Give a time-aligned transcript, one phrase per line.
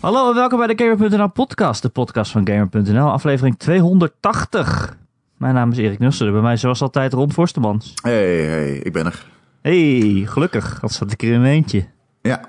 [0.00, 4.96] Hallo en welkom bij de Gamer.nl podcast, de podcast van Gamer.nl, aflevering 280.
[5.36, 7.94] Mijn naam is Erik Nussen, bij mij zoals altijd Ron Forstemans.
[8.02, 9.26] Hey, hey, ik ben er.
[9.60, 11.86] Hey, gelukkig, dat zat ik er in mijn eentje.
[12.22, 12.40] Ja.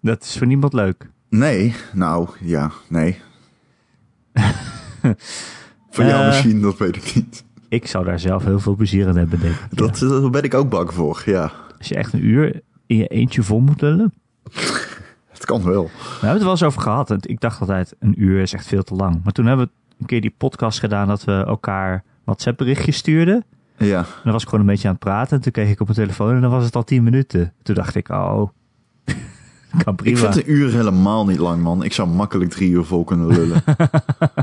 [0.00, 1.10] Dat is voor niemand leuk.
[1.28, 3.20] Nee, nou, ja, nee.
[5.90, 6.26] voor jou Eh.
[6.26, 7.44] misschien, dat weet ik niet.
[7.68, 9.76] Ik zou daar zelf heel veel plezier in hebben, denk ik.
[9.78, 11.52] Dat, daar ben ik ook bang voor, ja.
[11.78, 14.12] Als je echt een uur in je eentje vol moet lullen.
[15.38, 15.84] Het kan wel.
[15.84, 17.26] We hebben het wel eens over gehad.
[17.26, 19.20] Ik dacht altijd, een uur is echt veel te lang.
[19.24, 23.44] Maar toen hebben we een keer die podcast gedaan dat we elkaar WhatsApp berichtjes stuurden.
[23.76, 25.36] Ja, En dan was ik gewoon een beetje aan het praten.
[25.36, 27.52] En toen keek ik op mijn telefoon en dan was het al 10 minuten.
[27.62, 28.48] Toen dacht ik, oh,
[29.84, 30.16] kan prima.
[30.16, 31.82] ik vind een uur helemaal niet lang, man.
[31.84, 33.62] Ik zou makkelijk drie uur vol kunnen lullen.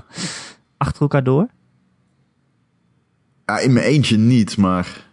[0.77, 1.48] Achter elkaar door?
[3.46, 5.07] ja, in mijn eentje niet, maar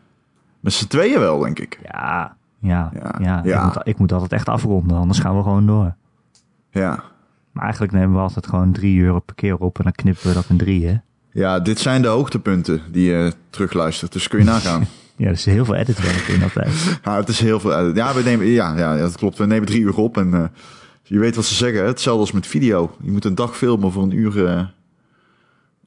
[0.61, 1.79] met z'n tweeën wel, denk ik.
[1.83, 2.91] Ja, ja,
[3.21, 3.41] ja.
[3.45, 5.95] Ja, Ik, moet, ik moet altijd echt afronden, anders gaan we gewoon door.
[6.71, 7.03] Ja.
[7.53, 10.35] Maar eigenlijk nemen we altijd gewoon drie uur per keer op en dan knippen we
[10.35, 10.95] dat in drie, hè?
[11.31, 14.85] Ja, dit zijn de hoogtepunten die je terugluistert, dus kun je nagaan.
[15.17, 16.99] Ja, er is heel veel editwerk in altijd.
[17.05, 17.73] ja, het is heel veel.
[17.73, 19.39] uit- Ja, we nemen, ja, ja, dat klopt.
[19.39, 20.45] We nemen drie uur op en eh,
[21.03, 21.85] je weet wat ze zeggen.
[21.87, 22.97] Hetzelfde als met video.
[23.03, 24.65] Je moet een dag filmen voor een uur, eh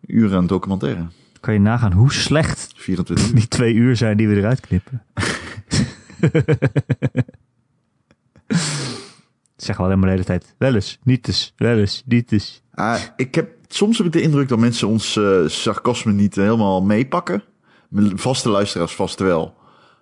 [0.07, 1.05] uur aan documentaire.
[1.39, 3.35] Kan je nagaan hoe slecht 24 uur.
[3.35, 5.01] die twee uur zijn die we eruit knippen?
[9.55, 10.55] Zeg wel alleen maar de hele tijd.
[10.57, 12.63] Wel eens, niet eens, wel eens, niet eens.
[12.73, 16.81] Ah, ik heb, soms heb ik de indruk dat mensen ons eh, sarcasme niet helemaal
[16.81, 17.43] meepakken.
[18.15, 19.55] Vaste luisteraars vast wel.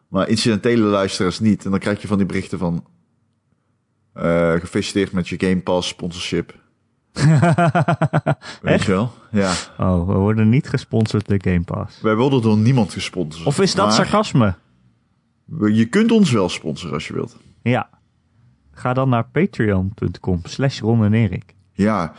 [0.08, 1.66] Maar incidentele luisteraars niet.
[1.66, 2.86] En dan krijg je van die berichten van...
[4.14, 6.62] eh, gefeliciteerd met je Game Pass sponsorship.
[8.62, 9.12] Weet je wel?
[9.32, 9.54] Ja.
[9.78, 12.02] Oh, we worden niet gesponsord door Game Pass.
[12.02, 13.46] Wij worden door niemand gesponsord.
[13.48, 14.56] Of is dat Maar sarcasme?
[15.72, 17.38] Je kunt ons wel sponsoren als je wilt.
[17.62, 17.90] Ja.
[18.72, 21.54] Ga dan naar patreon.com slash Ron en Erik.
[21.74, 22.14] Ja,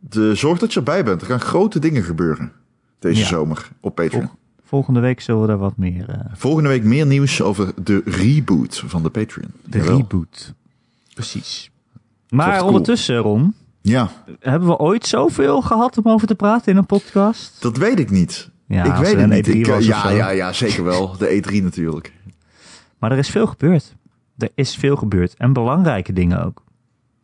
[0.00, 1.20] de, zorg dat je erbij bent.
[1.20, 2.52] Er gaan grote dingen gebeuren
[2.98, 3.26] deze Ja.
[3.26, 4.30] zomer op Patreon.
[4.64, 6.08] Volgende week zullen we daar wat meer...
[6.08, 9.50] eh, Volgende week meer nieuws over de reboot van de Patreon.
[9.64, 9.96] de Jawel.
[9.96, 10.52] reboot.
[11.14, 11.70] Precies.
[12.28, 12.66] Maar cool.
[12.66, 17.62] ondertussen, Ron, Ja, hebben we ooit zoveel gehad om over te praten in een podcast?
[17.62, 18.50] dat weet ik niet.
[18.66, 19.46] Ja, ik weet het niet.
[19.48, 21.16] E3 Ik, was of ja, ja, ja, zeker wel.
[21.16, 22.12] De E3 natuurlijk.
[23.04, 23.96] Maar er is veel gebeurd.
[24.38, 25.34] Er is veel gebeurd.
[25.34, 26.62] En belangrijke dingen ook.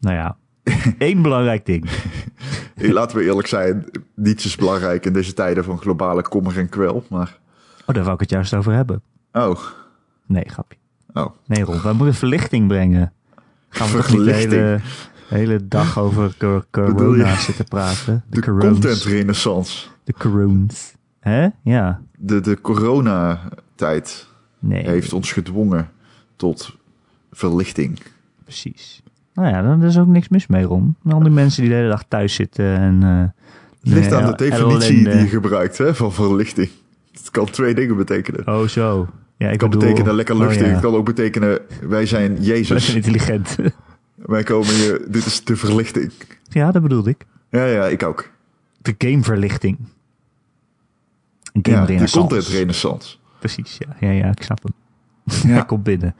[0.00, 0.36] Nou ja,
[0.98, 1.90] één belangrijk ding.
[2.76, 7.04] Laten we eerlijk zijn, niets is belangrijk in deze tijden van globale kommer en kwel.
[7.08, 7.38] Maar,
[7.86, 9.02] Oh, daar wou ik het juist over hebben.
[9.32, 9.58] oh,
[10.26, 10.78] Nee, grapje.
[11.12, 11.26] oh.
[11.46, 13.12] Nee, Ron, wij moeten verlichting brengen.
[13.68, 14.80] Gaan we toch niet de hele, de
[15.28, 16.36] hele dag over
[16.70, 18.24] corona zitten praten?
[18.28, 18.68] De corones.
[18.72, 19.88] content renaissance.
[20.04, 20.94] De corones.
[21.20, 21.48] Hè?
[21.62, 22.00] Ja.
[22.18, 24.28] De, de coronatijd
[24.60, 25.90] Nee, heeft ons gedwongen
[26.36, 26.76] tot
[27.32, 27.98] verlichting.
[28.44, 29.02] precies.
[29.34, 30.96] Nou ja, daar is ook niks mis mee, Ron.
[31.08, 33.02] Al die mensen die de hele dag thuis zitten en...
[33.02, 33.20] eh,
[33.80, 36.68] Het ligt aan de definitie die je gebruikt hè, van verlichting.
[37.12, 38.48] Het kan twee dingen betekenen.
[38.48, 39.08] Oh, zo.
[39.36, 40.66] Ja, ik Het kan bedoel- betekenen lekker oh, luchtig.
[40.66, 40.72] ja.
[40.72, 42.84] Het kan ook betekenen, wij zijn Wij Jezus.
[42.84, 43.56] zijn intelligent.
[44.14, 46.12] Wij komen hier, dit is de verlichting.
[46.48, 47.26] ja, dat bedoelde ik.
[47.50, 48.30] Ja, ja, ik ook.
[48.82, 49.78] De gameverlichting.
[51.62, 53.16] Game Ja, de content renaissance.
[53.40, 53.96] Precies, ja.
[54.00, 54.10] ja.
[54.10, 54.74] Ja, ik snap hem.
[55.50, 55.54] Ja.
[55.56, 56.14] Hij komt binnen.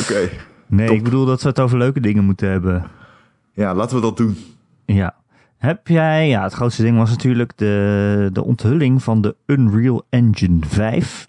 [0.00, 0.28] Oké.
[0.66, 0.96] Nee, Top.
[0.96, 2.84] ik bedoel dat we het over leuke dingen moeten hebben.
[3.52, 4.36] Ja, laten we dat doen.
[4.86, 5.14] Ja.
[5.58, 10.58] Heb jij, ja, het grootste ding was natuurlijk de, de onthulling van de Unreal Engine
[10.66, 11.28] 5.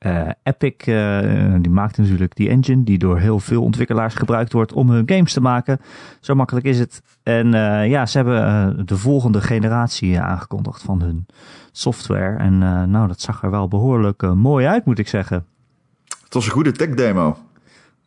[0.00, 4.72] Eh, Epic, eh, die maakt natuurlijk die engine die door heel veel ontwikkelaars gebruikt wordt
[4.72, 5.80] om hun games te maken.
[6.20, 7.02] Zo makkelijk is het.
[7.22, 11.26] En eh, ja, ze hebben de volgende generatie aangekondigd van hun
[11.72, 12.36] software.
[12.36, 15.46] En eh, nou, dat zag er wel behoorlijk eh, mooi uit, moet ik zeggen.
[16.24, 17.36] Het was een goede tech demo.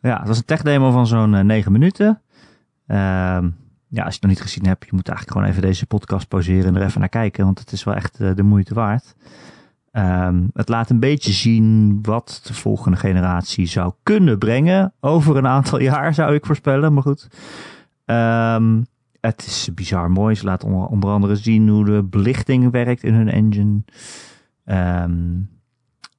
[0.00, 2.22] Ja, het was een tech demo van zo'n eh, 9 minuten.
[2.86, 3.50] Ehm,
[3.88, 6.28] ja, als je het nog niet gezien hebt, je moet eigenlijk gewoon even deze podcast
[6.28, 9.14] pauzeren en er even naar kijken, want het is wel echt eh, de moeite waard.
[9.90, 14.92] Ehm, het laat een beetje zien wat de volgende generatie zou kunnen brengen.
[15.00, 17.28] Over een aantal jaar zou ik voorspellen, maar goed.
[18.04, 18.82] Ehm,
[19.26, 20.34] het is bizar mooi.
[20.34, 23.82] Ze laten onder, onder andere zien hoe de belichting werkt in hun engine.
[24.64, 25.12] Ehm,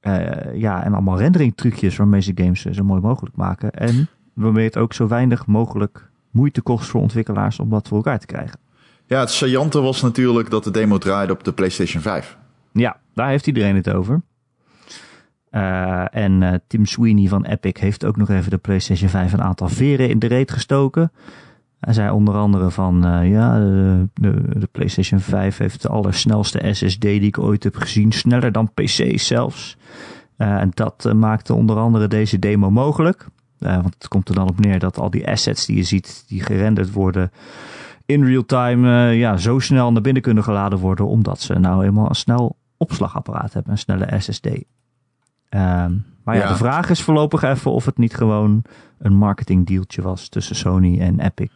[0.00, 3.70] eh, ja, en allemaal rendering trucjes waarmee ze games zo mooi mogelijk maken.
[3.70, 8.18] En waarmee het ook zo weinig mogelijk moeite kost voor ontwikkelaars om dat voor elkaar
[8.18, 8.58] te krijgen.
[9.06, 12.38] Ja, het saillante was natuurlijk dat de demo draaide op de PlayStation 5.
[12.72, 14.22] Ja, daar heeft iedereen het over.
[15.50, 19.42] Eh, en eh, Tim Sweeney van Epic heeft ook nog even de PlayStation 5 een
[19.42, 21.12] aantal veren in de reet gestoken.
[21.80, 26.68] Hij zei onder andere van, eh, ja, de, de, de PlayStation 5 heeft de allersnelste
[26.72, 28.12] SSD die ik ooit heb gezien.
[28.12, 29.76] Sneller dan PC's zelfs.
[30.36, 33.26] Eh, en dat eh, maakte onder andere deze demo mogelijk.
[33.58, 36.42] Want het komt er dan op neer dat al die assets die je ziet, die
[36.42, 37.30] gerenderd worden,
[38.06, 42.08] in real time ja, zo snel naar binnen kunnen geladen worden, omdat ze nou eenmaal
[42.08, 44.46] een snel opslagapparaat hebben, een snelle SSD.
[44.46, 48.62] Um, maar ja, ja, de vraag is voorlopig even of het niet gewoon
[48.98, 51.50] een marketingdealtje was tussen Sony en Epic.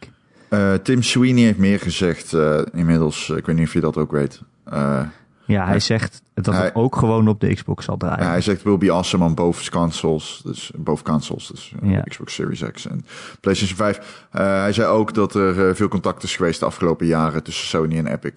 [0.49, 3.29] Uh, Tim Sweeney heeft meer gezegd uh, inmiddels.
[3.29, 4.41] Ik weet niet of je dat ook weet.
[4.73, 5.01] Uh,
[5.45, 8.23] ja, hij zegt dat hij, het ook gewoon op de Xbox zal draaien.
[8.23, 10.41] Ja, hij zegt will be awesome on both consoles.
[10.43, 12.01] Dus both consoles, dus ja.
[12.01, 13.05] Xbox Series X en
[13.39, 14.27] PlayStation 5.
[14.31, 18.07] hij zei ook dat er veel contact is geweest de afgelopen jaren tussen Sony en
[18.07, 18.33] Epic.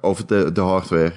[0.00, 1.12] over de, de hardware.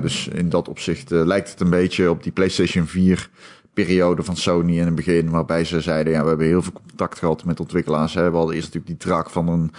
[0.00, 3.28] Dus in dat opzicht lijkt het een beetje op die PlayStation 4
[3.74, 7.18] periode van Sony in het begin, waarbij ze zeiden, ja, we hebben heel veel contact
[7.18, 8.14] gehad met ontwikkelaars.
[8.14, 8.30] Hè.
[8.30, 9.70] We hadden eerst natuurlijk die draak van een,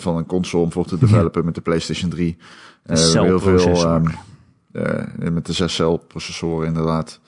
[0.00, 2.36] van een console om voor te developen met de PlayStation 3.
[2.86, 4.04] Uh, heel veel um,
[5.32, 7.20] met de 6-cel processoren inderdaad.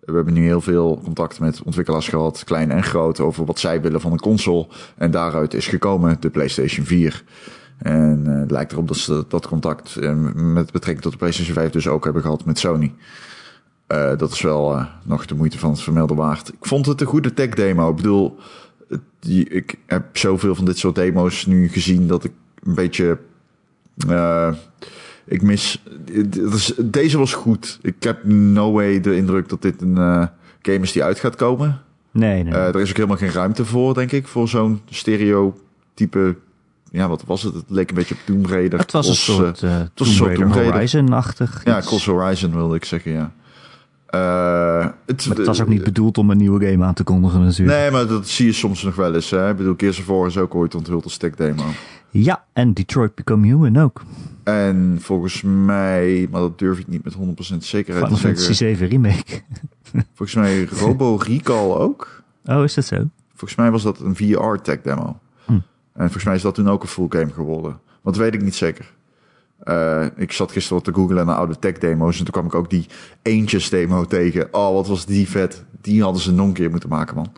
[0.00, 3.80] We hebben nu heel veel contact met ontwikkelaars gehad, klein en groot, over wat zij
[3.80, 4.66] willen van een console.
[4.96, 7.24] En daaruit is gekomen de PlayStation 4.
[7.78, 11.54] En uh, het lijkt erop dat ze dat contact uh, met betrekking tot de PlayStation
[11.54, 12.94] 5 dus ook hebben gehad met Sony.
[13.94, 16.48] Uh, dat is wel nog de moeite van het vermelden waard.
[16.48, 17.90] Ik vond het een goede tech demo.
[17.90, 18.36] Ik bedoel,
[19.18, 22.32] die, ik heb zoveel van dit soort demo's nu gezien dat ik
[22.62, 23.18] een beetje.
[25.24, 25.82] ik mis.
[26.84, 27.78] Deze was goed.
[27.82, 29.96] Ik heb no way de indruk dat dit een
[30.62, 31.80] game is die uit gaat komen.
[32.10, 32.54] Nee, nee.
[32.54, 36.36] er is ook helemaal geen ruimte voor, denk ik, voor zo'n stereo-type
[36.94, 37.54] ja, wat was het?
[37.54, 38.78] Het leek een beetje op Tomb Raider.
[38.78, 41.60] Het was een soort, uh, Tomb Raider Horizon-achtig.
[41.64, 43.32] Ja, Cross Horizon wilde ik zeggen, ja.
[44.14, 47.78] Uh, het, het, was ook niet bedoeld om een nieuwe game aan te kondigen natuurlijk.
[47.78, 49.30] Nee, maar dat zie je soms nog wel eens.
[49.30, 49.50] Hè?
[49.50, 51.64] Ik bedoel, Gears of War is ook ooit onthuld als tech demo.
[52.10, 54.02] Ja, en Detroit Become Human ook.
[54.42, 58.38] En volgens mij, maar dat durf ik niet met 100% zekerheid Final te zeggen.
[58.38, 59.40] Fantasy 7 Remake.
[60.16, 62.22] volgens mij Robo Recall ook.
[62.44, 62.96] Oh, is dat zo?
[63.34, 65.18] Volgens mij was dat een VR tech demo.
[65.94, 67.70] En volgens mij is dat toen ook een full game geworden.
[68.02, 68.93] Want dat weet ik niet zeker.
[69.64, 72.18] Uh, ik zat gisteren wat te googlen naar oude tech demo's.
[72.18, 72.86] En toen kwam ik ook die
[73.22, 74.48] eentjes demo tegen.
[74.50, 75.64] Oh, wat was die vet.
[75.80, 77.32] Die hadden ze nog een keer moeten maken, man.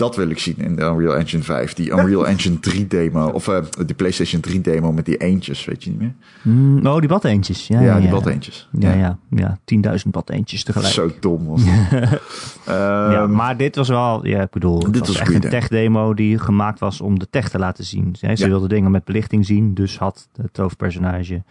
[0.00, 1.74] Dat wil ik zien in de Unreal Engine 5.
[1.74, 3.28] Die Unreal Engine 3 demo.
[3.28, 6.14] Of uh, die PlayStation 3 demo met die eentjes, weet je niet meer?
[6.42, 7.66] Mm, oh, die bad eentjes.
[7.66, 8.68] Ja, ja, ja die bad eentjes.
[8.78, 9.58] Ja, ja, ja.
[10.04, 10.92] 10.000 bad eentjes tegelijk.
[10.92, 11.62] Zo dom was
[12.66, 16.14] ja, maar dit was wel, ja, ik bedoel, dit was, was echt een tech demo
[16.14, 18.16] die gemaakt was om de tech te laten zien.
[18.34, 21.42] Ze wilden dingen met belichting zien, dus had het hoofdpersonage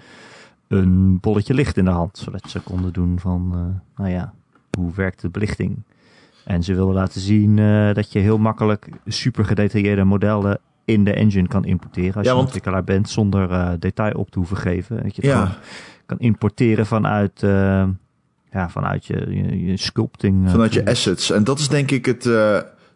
[0.68, 2.18] een bolletje licht in de hand.
[2.18, 3.60] Zodat ze konden doen van, uh,
[3.98, 4.34] nou ja,
[4.78, 5.78] hoe werkt de belichting?
[6.50, 11.14] En ze wilden laten zien uh, dat je heel makkelijk super gedetailleerde modellen in de
[11.14, 12.14] engine kan importeren.
[12.14, 15.04] Als ja, je ontwikkelaar bent, zonder uh, detail op te hoeven geven.
[15.04, 15.58] Dat je het ja.
[16.06, 17.84] kan importeren vanuit, uh,
[18.52, 20.50] ja, vanuit je, je, je sculpting.
[20.50, 21.32] Vanuit je assets.
[21.32, 22.24] En dat is denk ik het...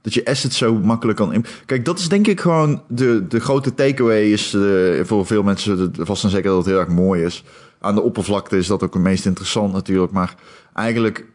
[0.02, 1.46] dat je assets zo makkelijk kan...
[1.66, 4.58] Kijk, dat is denk ik gewoon de, de grote takeaway is
[5.02, 7.44] voor veel mensen vast en zeker dat het heel erg mooi is.
[7.80, 10.12] Aan de oppervlakte is dat ook het meest interessant natuurlijk.
[10.12, 10.36] Maar
[10.74, 11.26] eigenlijk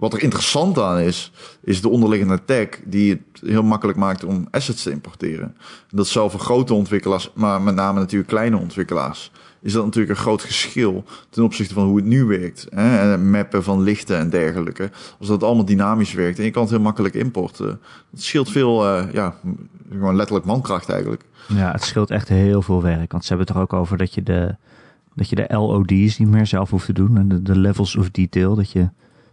[0.00, 1.32] wat er interessant aan is,
[1.64, 5.56] is de onderliggende tech die het heel makkelijk maakt om assets te importeren.
[5.90, 9.30] Dat is voor grote ontwikkelaars, maar met name natuurlijk kleine ontwikkelaars,
[9.62, 12.66] is dat natuurlijk een groot geschil ten opzichte van hoe het nu werkt.
[12.70, 13.12] Hè?
[13.12, 14.90] En mappen van lichten en dergelijke.
[15.18, 17.80] Als dat allemaal dynamisch werkt en je kan het heel makkelijk importen.
[18.10, 19.34] Dat scheelt veel, uh, ja,
[19.90, 21.24] gewoon letterlijk mankracht eigenlijk.
[21.48, 23.12] Ja, het scheelt echt heel veel werk.
[23.12, 24.56] Want ze hebben het er ook over dat je de,
[25.14, 27.16] dat je de LOD's niet meer zelf hoeft te doen.
[27.16, 28.88] En de levels of detail, dat je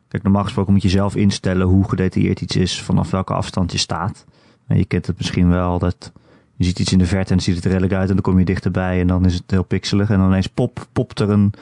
[0.08, 3.78] Kijk, normaal gesproken moet je zelf instellen hoe gedetailleerd iets is, vanaf welke afstand je
[3.78, 4.26] staat.
[4.68, 6.12] En je kent het misschien wel, dat
[6.56, 8.24] je ziet iets in de verte en dan ziet het er redelijk uit en dan
[8.24, 10.10] kom je dichterbij en dan is het heel pixelig.
[10.10, 11.54] En dan ineens pop, popt er een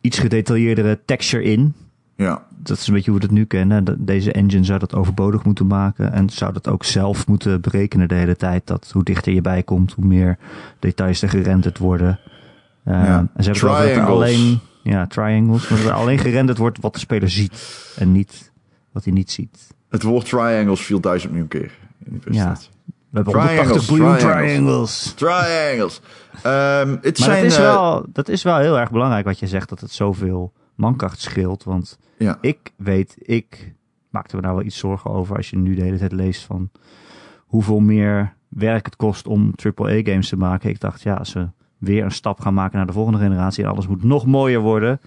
[0.00, 1.74] iets gedetailleerdere texture in.
[2.16, 2.42] Ja.
[2.58, 4.04] Dat is een beetje hoe we het nu kennen.
[4.04, 8.14] Deze engine zou dat overbodig moeten maken en zou dat ook zelf moeten berekenen de
[8.14, 8.66] hele tijd.
[8.66, 10.38] Dat hoe dichter je bij komt, hoe meer
[10.78, 12.18] details er gerenderd worden.
[12.84, 13.26] Uh, ja.
[13.34, 15.68] En ze hebben het alleen ja, triangles.
[15.68, 17.94] Maar er alleen gerenderd wordt wat de speler ziet.
[17.96, 18.52] En niet
[18.92, 19.74] wat hij niet ziet.
[19.88, 22.34] Het woord triangles viel duizend miljoen keer in die.
[22.34, 22.56] Ja.
[23.10, 25.12] We hebben triangles, 180 biljoen triangles.
[25.16, 26.00] Triangles.
[26.46, 29.38] Um, het maar zijn, dat, is uh, wel, dat is wel heel erg belangrijk wat
[29.38, 29.68] je zegt.
[29.68, 31.64] Dat het zoveel mankracht scheelt.
[31.64, 32.38] Want ja.
[32.40, 33.74] ik weet, ik
[34.10, 35.36] maakte me daar wel iets zorgen over.
[35.36, 36.70] Als je nu de hele tijd leest van
[37.38, 40.70] hoeveel meer werk het kost om AAA-games te maken.
[40.70, 41.48] Ik dacht, ja, ze
[41.82, 43.64] weer een stap gaan maken naar de volgende generatie.
[43.64, 45.00] En alles moet nog mooier worden.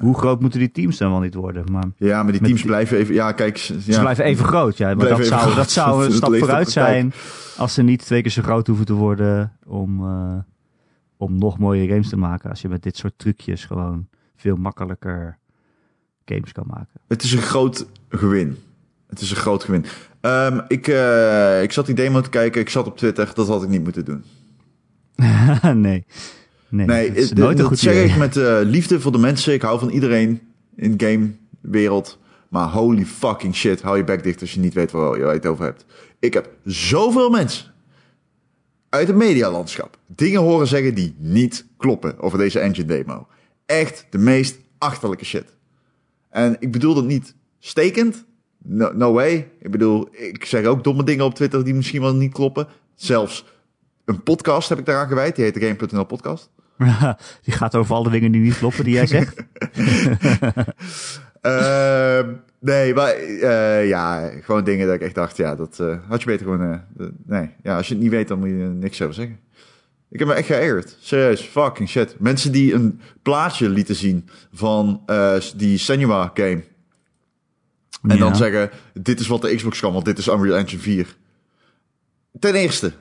[0.00, 1.64] Hoe groot moeten die teams dan wel niet worden?
[1.72, 3.14] Maar ja, maar die teams blijven even...
[3.14, 3.56] Ja, kijk...
[3.56, 4.94] Ja, ze blijven even groot, ja.
[4.94, 7.12] Maar dat zou, dat zou een stap vooruit zijn...
[7.56, 9.52] als ze niet twee keer zo groot hoeven te worden...
[9.66, 10.38] om, uh,
[11.16, 12.50] om nog mooiere games te maken.
[12.50, 14.06] Als je met dit soort trucjes gewoon
[14.36, 15.38] veel makkelijker
[16.24, 17.00] games kan maken.
[17.08, 18.58] Het is een groot gewin.
[19.06, 19.84] Het is een groot gewin.
[20.20, 23.62] Ehm, ik, eh, ik zat die demo te kijken, ik zat op Twitter, dat had
[23.62, 24.24] ik niet moeten doen.
[25.74, 26.04] nee.
[26.68, 28.08] Nee, Nee, dat nooit dat zeg idee.
[28.08, 29.52] ik met eh, liefde voor de mensen.
[29.52, 30.40] Ik hou van iedereen
[30.76, 32.18] in de gamewereld.
[32.48, 35.46] Maar holy fucking shit, hou je bek dicht als je niet weet waar je het
[35.46, 35.84] over hebt.
[36.18, 37.72] Ik heb zoveel mensen
[38.88, 43.26] uit het medialandschap dingen horen zeggen die niet kloppen over deze engine demo.
[43.66, 45.56] Echt de meest achterlijke shit.
[46.28, 48.24] En ik bedoel dat niet stekend.
[48.58, 49.50] No, no way.
[49.58, 52.66] Ik bedoel, ik zeg ook domme dingen op Twitter die misschien wel niet kloppen.
[52.94, 53.44] Zelfs
[54.10, 55.36] een podcast heb ik daaraan gewijd.
[55.36, 56.50] Die heet de Game.nl podcast.
[57.44, 59.44] die gaat over alle dingen die niet kloppen die jij zegt.
[61.40, 66.20] Ehm, nee, maar eh, ja, gewoon dingen dat ik echt dacht, ja, dat eh, had
[66.20, 66.72] je beter gewoon...
[66.98, 69.38] eh, nee, ja, als je het niet weet, dan moet je niks over zeggen.
[70.10, 70.96] Ik heb me echt geërgerd.
[71.00, 72.16] Serieus, fucking shit.
[72.18, 75.02] Mensen die een plaatje lieten zien van
[75.56, 76.62] die Senua game.
[78.02, 78.16] En Ja.
[78.16, 81.16] dan zeggen, dit is wat de Xbox kan, want dit is Unreal Engine 4.
[82.38, 82.92] Ten eerste,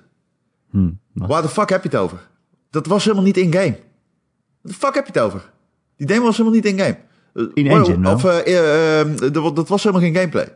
[0.71, 1.29] Hm, wat?
[1.29, 2.27] waar de fuck heb je het over?
[2.69, 3.77] Dat was helemaal niet in-game.
[4.61, 5.51] Wat de fuck heb je het over?
[5.97, 6.97] Die demo was helemaal niet in-game.
[7.33, 8.13] Eh, In-engine wel.
[8.13, 10.55] Of, eh, eh, dat was helemaal geen gameplay.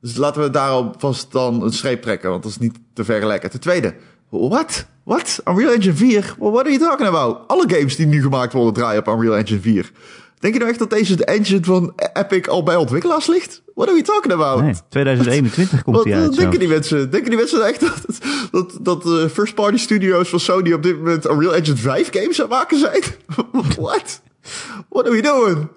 [0.00, 3.50] Dus laten we daarop vast dan een streep trekken, want dat is niet te vergelijken.
[3.50, 3.94] Ten tweede,
[4.28, 4.86] wat?
[5.04, 5.40] Wat?
[5.44, 6.34] Unreal Engine 4?
[6.38, 7.48] What are you talking about?
[7.48, 9.92] Alle games die nu gemaakt worden draaien op Unreal Engine 4.
[10.38, 13.62] Denk je nou echt dat deze de engine van Epic al bij ontwikkelaars ligt?
[13.74, 14.62] What are we talking about?
[14.62, 16.34] Nee, 2021 komt die eh, uit.
[16.34, 16.40] zo.
[16.40, 17.10] denken die mensen?
[17.10, 18.18] Denken die mensen nou echt dat,
[18.50, 22.42] dat, dat de first party studios van Sony op dit moment Unreal Engine 5 games
[22.42, 23.02] aan maken zijn?
[23.78, 24.20] What?
[24.88, 25.68] What are we doing?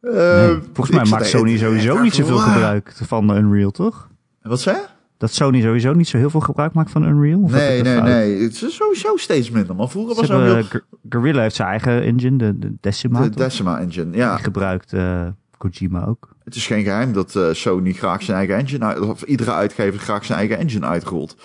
[0.00, 4.08] Eh, Nee, volgens mij maakt Sony sowieso niet zoveel gebruik van Unreal, toch?
[4.42, 4.84] Wat zei je?
[5.24, 7.40] Dat Sony sowieso niet zo heel veel gebruik maakt van Unreal?
[7.42, 8.04] Of Nee, nee, fout?
[8.06, 8.42] nee.
[8.42, 9.76] Het is sowieso steeds minder.
[9.76, 13.20] Maar vroeger was Unreal Gu- Guerrilla heeft zijn eigen engine, de, de Decima.
[13.22, 13.34] de toch?
[13.46, 14.16] Decima engine.
[14.16, 15.26] Ja, Die gebruikt eh,
[15.58, 16.28] Kojima ook.
[16.44, 20.00] het is geen geheim dat eh, Sony graag zijn eigen engine uit, of iedere uitgever
[20.00, 21.36] graag zijn eigen engine uitrolt.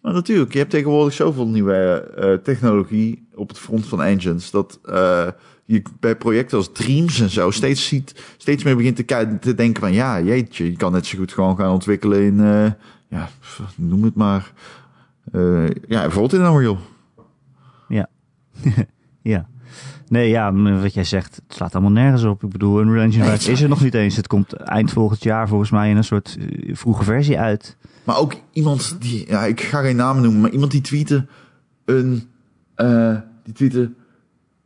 [0.00, 1.74] Maar natuurlijk, je hebt tegenwoordig zoveel nieuwe
[2.16, 5.26] eh, technologie op het front van engines dat eh,
[5.64, 9.82] je bij projecten als Dreams en zo steeds ziet, steeds meer begint te, te denken
[9.82, 12.64] van ja, jeetje, je kan net zo goed gewoon gaan ontwikkelen in, eh,
[13.12, 13.28] ja,
[13.76, 14.52] noem het maar,
[15.32, 16.78] eh, ja, bijvoorbeeld in Unreal.
[19.22, 19.48] Ja.
[20.08, 22.42] Nee, ja, wat jij zegt, het slaat allemaal nergens op.
[22.42, 24.16] Ik bedoel, Unreal Engine Nee, 5 het is er nog niet eens.
[24.16, 27.76] Het komt eind volgend jaar volgens mij in een soort eh, vroege versie uit.
[28.04, 31.26] Maar ook iemand die, ja, ik ga geen namen noemen, maar iemand die tweette
[31.84, 32.28] een,
[32.74, 33.92] eh, die tweette,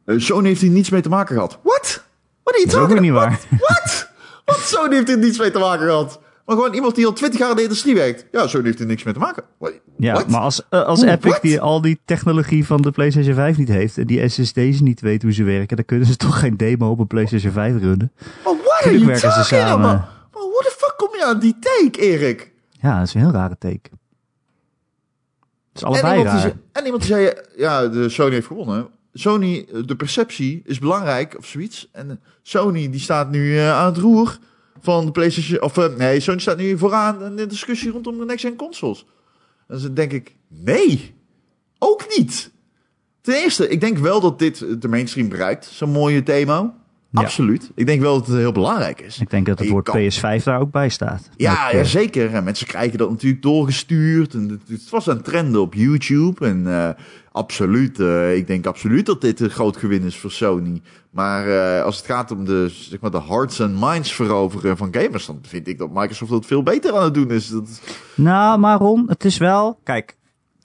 [0.05, 1.59] eh, Sony heeft hier niets mee te maken gehad.
[1.62, 2.05] What?
[2.43, 3.41] What are you Dat is ook talking niet waar.
[3.59, 4.11] What?
[4.45, 4.59] Wat?
[4.59, 6.21] Sony heeft hier niets mee te maken gehad.
[6.47, 8.26] Maar gewoon iemand die al 20 jaar in de industrie werkt.
[8.33, 9.45] Ja, Sony heeft er niks mee te maken.
[9.59, 9.73] What?
[9.97, 11.43] Ja, maar als, eh, als Epic what?
[11.43, 15.23] die al die technologie van de PlayStation 5 niet heeft en die SSD's niet weet
[15.23, 18.12] hoe ze werken, dan kunnen ze toch geen demo op een PlayStation 5 runnen.
[18.45, 19.85] Maar what are you werken ze samen.
[19.88, 20.05] about?
[20.33, 22.53] Maar hoe de fuck kom je aan die take, Erik?
[22.71, 23.81] Ja, dat is een heel rare take.
[25.73, 26.50] Het is En allebei iemand, die raar.
[26.50, 28.88] zei, en iemand die zei, ja, de Sony heeft gewonnen.
[29.12, 31.88] Sony, eh, de perceptie is belangrijk of zoiets.
[31.93, 34.38] En Sony die staat nu eh, aan het roer
[34.87, 35.62] van de PlayStation.
[35.62, 39.07] Of eh, nee, Sony staat nu vooraan in de discussie rondom de next-gen consoles.
[39.69, 41.14] En dan denk ik, nee,
[41.78, 42.50] ook niet.
[43.21, 46.75] Ten eerste, ik denk wel dat dit de mainstream bereikt, zo'n mooie demo.
[47.18, 47.70] Absoluut.
[47.75, 49.18] Ik denk wel dat het heel belangrijk is.
[49.20, 51.28] Ik denk dat het woord kan- PS5 daar ook bij staat.
[51.37, 52.35] Ja, ja, eh, zeker.
[52.35, 54.35] En mensen krijgen dat natuurlijk doorgestuurd.
[54.35, 56.46] En het, was een trend op YouTube.
[56.46, 56.88] En eh,
[57.32, 60.80] absoluut, eh, ik denk absoluut dat dit een groot gewin is voor Sony.
[61.11, 65.26] Maar als het gaat om de, zeg maar, de hearts en minds veroveren van gamers,
[65.26, 67.49] dan vind ik dat Microsoft dat veel beter aan het doen is.
[67.49, 67.80] Dat,
[68.14, 69.78] Nou, maar Ron, het is wel...
[69.85, 70.16] Kijk,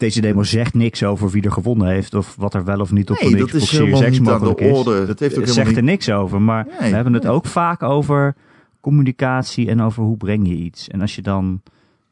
[0.01, 2.13] deze demo zegt niks over wie er gewonnen heeft...
[2.13, 4.21] of wat er wel of niet op Nee, een dat Xbox is Series X de
[4.23, 4.77] mogelijk is.
[4.77, 5.05] orde.
[5.05, 8.35] Dat heeft ook zegt er niks over, maar Nee, we hebben het ook vaak over
[8.79, 9.69] communicatie...
[9.69, 10.87] en over hoe breng je iets.
[10.87, 11.61] En als je dan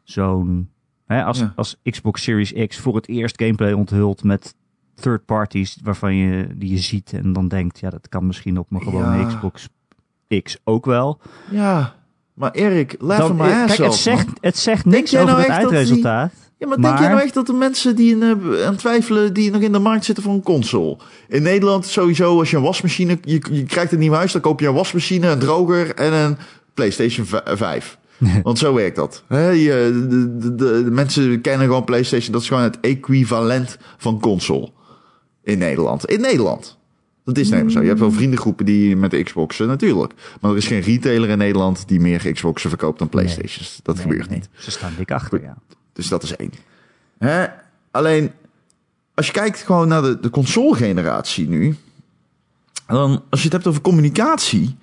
[0.03, 0.69] zo'n...
[1.05, 1.53] Hè, als, Ja.
[1.55, 4.55] als Xbox Series X voor het eerst gameplay onthult met
[4.95, 5.77] third parties...
[5.83, 7.79] waarvan je, die je ziet en dan denkt...
[7.79, 9.25] ja, dat kan misschien op mijn gewone Ja.
[9.27, 9.69] Xbox
[10.43, 11.19] X ook wel.
[11.51, 11.95] ja,
[12.33, 15.49] maar Erik, laugh Dan, my eh, kijk, het zegt, het zegt niks over nou het
[15.49, 16.33] eindresultaat.
[16.59, 19.51] Ja, maar, denk jij nou echt dat de mensen die in, eh, aan twijfelen, die
[19.51, 20.97] nog in de markt zitten voor een console?
[21.27, 24.59] In Nederland sowieso, als je een wasmachine, je, je krijgt een nieuw huis, dan koop
[24.59, 26.37] je een wasmachine, een droger en een
[26.73, 27.97] PlayStation v- 5.
[28.43, 29.23] Want zo werkt dat.
[29.29, 34.19] Je, de, de, de, de mensen kennen gewoon PlayStation, dat is gewoon het equivalent van
[34.19, 34.71] console.
[35.43, 36.05] In Nederland.
[36.05, 36.77] In Nederland.
[37.25, 37.81] Dat is helemaal zo.
[37.81, 40.13] Je hebt wel vriendengroepen die met de Xboxen, natuurlijk.
[40.41, 43.79] Maar er is geen retailer in Nederland die meer Xboxen verkoopt dan PlayStations.
[43.83, 44.49] Dat Nee, gebeurt nee, niet.
[44.57, 45.57] Ze staan dik achter, ja.
[45.99, 46.53] Dus dat is één.
[47.17, 47.45] Hè?
[47.91, 48.31] Alleen,
[49.13, 51.77] als je kijkt gewoon naar de, de console-generatie nu.
[52.87, 54.77] Dan, als je het hebt over communicatie.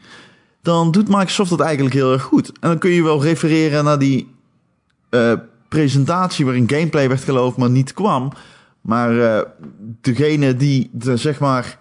[0.62, 2.48] Dan doet Microsoft dat eigenlijk heel erg goed.
[2.48, 4.34] En dan kun je wel refereren naar die
[5.08, 5.32] eh,
[5.68, 8.32] presentatie waarin gameplay werd geloofd, maar niet kwam.
[8.80, 9.42] Maar eh,
[10.00, 11.78] degene die, de, zeg maar,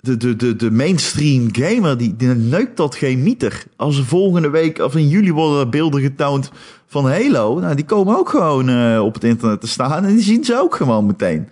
[0.00, 3.64] de, de, de, de mainstream gamer, die, die neukt dat geen meter.
[3.76, 6.50] Als er volgende week of in juli worden er beelden getoond
[6.86, 10.24] van Halo, nou, die komen ook gewoon eh, op het internet te staan en die
[10.24, 11.48] zien ze ook gewoon meteen.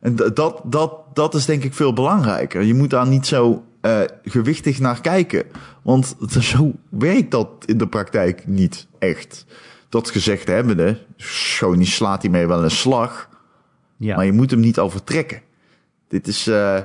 [0.00, 2.62] En dat, dat, dat is denk ik veel belangrijker.
[2.62, 5.44] Je moet daar niet zo eh, gewichtig naar kijken.
[5.82, 9.46] Want zo werkt dat in de praktijk niet echt.
[9.88, 13.28] Dat gezegd hebbende, Sony slaat hiermee wel een slag.
[13.96, 14.16] Ja.
[14.16, 15.42] Maar je moet hem niet overtrekken.
[16.08, 16.78] Dit is, eh,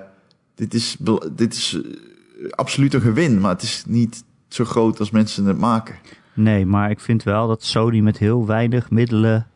[0.56, 0.98] dit is,
[1.32, 5.58] dit is eh, absoluut een gewin, maar het is niet zo groot als mensen het
[5.58, 5.96] maken.
[6.34, 9.48] Nee, maar ik vind wel dat Sony met heel weinig middelen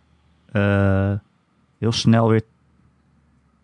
[0.51, 1.13] eh,
[1.77, 2.41] heel snel weer,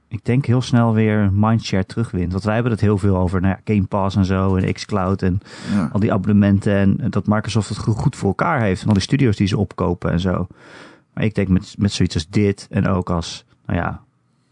[0.07, 2.31] ik denk heel snel weer mindshare terugwint.
[2.31, 5.21] Want wij hebben het heel veel over nou ja, Game Pass en zo en xCloud
[5.21, 5.39] en
[5.73, 5.89] Ja.
[5.93, 9.01] al die abonnementen en dat Microsoft het go- goed voor elkaar heeft en al die
[9.03, 10.47] studios die ze opkopen en zo.
[11.13, 14.01] Maar ik denk met, met zoiets als dit en ook als, nou ja,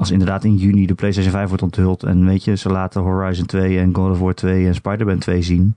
[0.01, 3.45] als inderdaad in juni de PlayStation 5 wordt onthuld en weet je, ze laten Horizon
[3.45, 5.75] 2 en God of War 2 en Spider-Man 2 zien,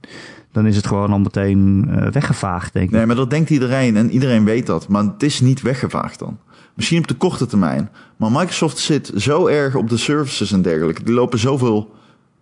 [0.52, 2.90] dan is het gewoon al meteen eh, weggevaagd, denk ik.
[2.90, 4.88] Nee, maar dat denkt iedereen en iedereen weet dat.
[4.88, 6.38] Maar het is niet weggevaagd dan.
[6.74, 7.90] Misschien op de korte termijn.
[8.16, 11.02] Maar Microsoft zit zo erg op de services en dergelijke.
[11.02, 11.94] Die lopen zoveel,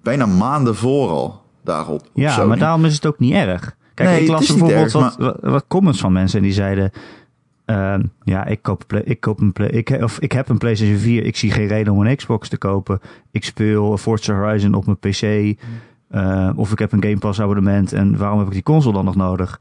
[0.02, 2.00] bijna maanden voor al daarop.
[2.00, 3.74] op Ja, maar daarom is het ook niet erg.
[3.94, 6.90] Kijk, Nee, ik las bijvoorbeeld erg, wat, wat, wat comments van mensen en die zeiden...
[7.76, 11.24] ehm, ja, ik, koop, ik, koop een play, ik, of ik heb een PlayStation 4,
[11.24, 13.00] ik zie geen reden om een Xbox te kopen.
[13.30, 15.56] Ik speel Forza Horizon op mijn PC.
[16.08, 19.04] eh, of ik heb een Game Pass abonnement en waarom heb ik die console dan
[19.04, 19.60] nog nodig?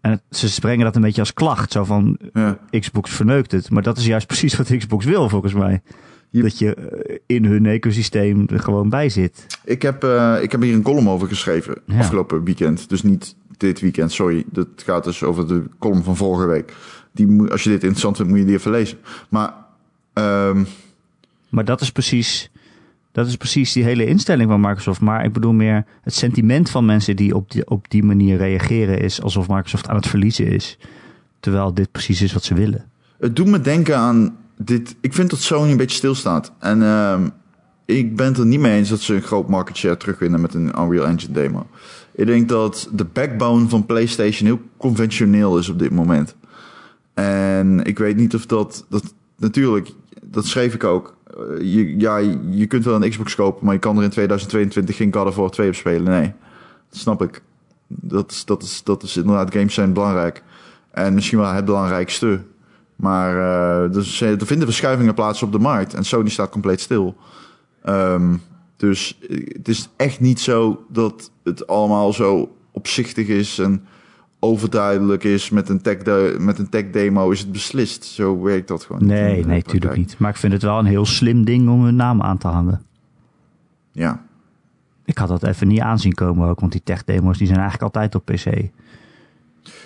[0.00, 1.72] En het- ze brengen dat een beetje als klacht.
[1.72, 2.58] Zo van, Ja.
[2.70, 3.70] Xbox verneukt het.
[3.70, 5.82] Maar dat is juist precies wat Xbox wil, volgens mij.
[6.30, 9.46] Dat je eh, in hun ecosysteem er gewoon bij zit.
[9.64, 11.98] Ik, heb, eh, ik heb hier een column over geschreven Ja.
[11.98, 12.88] afgelopen weekend.
[12.88, 14.44] Dus niet dit weekend, sorry.
[14.50, 16.74] Dat gaat dus over de column van vorige week.
[17.12, 18.98] Die als je dit interessant vindt, moet je die even lezen.
[19.28, 19.54] Maar
[20.12, 20.64] ehm,
[21.48, 22.50] Maar dat is precies,
[23.12, 25.00] dat is precies die hele instelling van Microsoft.
[25.00, 29.00] Maar ik bedoel meer het sentiment van mensen die op die, op die manier reageren
[29.00, 30.78] is alsof Microsoft aan het verliezen is.
[31.40, 32.84] Terwijl dit precies is wat ze willen.
[33.18, 34.96] Het doet me denken aan dit.
[35.00, 36.52] Ik vind dat Sony een beetje stilstaat.
[36.58, 37.28] En ehm,
[37.84, 40.54] ik ben het er niet mee eens dat ze een groot market share terugwinnen met
[40.54, 41.66] een Unreal Engine demo.
[42.14, 46.36] Ik denk dat de backbone van PlayStation heel conventioneel is op dit moment.
[47.14, 48.86] En ik weet niet of dat.
[48.88, 51.16] dat natuurlijk, dat schreef ik ook.
[51.26, 52.16] Eh, Je, ja,
[52.50, 55.36] je kunt wel een Xbox kopen, maar je kan er in 2022 geen God of
[55.36, 56.12] War 2 op spelen.
[56.12, 56.32] Nee,
[56.88, 57.42] dat snap ik.
[57.86, 60.42] Dat is, dat is, dat is inderdaad, games zijn belangrijk.
[60.90, 62.40] En misschien wel het belangrijkste.
[62.96, 63.36] Maar
[63.84, 65.94] eh, dus, eh, er vinden verschuivingen plaats op de markt.
[65.94, 67.16] En Sony staat compleet stil.
[67.82, 68.36] Ehm,
[68.76, 69.18] dus
[69.52, 73.84] het is echt niet zo dat het allemaal zo opzichtig is en
[74.44, 75.50] overduidelijk is.
[75.50, 78.04] Met een tech, de- met een tech demo is het beslist.
[78.04, 79.06] Zo werkt dat gewoon.
[79.06, 79.66] Nee, de nee, praktijk.
[79.68, 80.14] tuurlijk niet.
[80.18, 82.82] Maar ik vind het wel een heel slim ding om hun naam aan te hangen.
[83.92, 84.22] Ja.
[85.04, 88.14] Ik had dat even niet aanzien komen ook, want die tech-demo's die zijn eigenlijk altijd
[88.14, 88.68] op PC.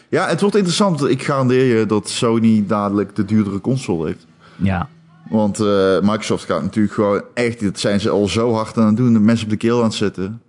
[0.08, 1.08] ja, het wordt interessant.
[1.08, 4.26] Ik garandeer je dat Sony dadelijk de duurdere console heeft.
[4.56, 4.88] Ja,
[5.30, 8.96] Want eh, Microsoft gaat natuurlijk gewoon echt, dat zijn ze al zo hard aan het
[8.96, 10.40] doen, de mensen op de keel aan het zetten.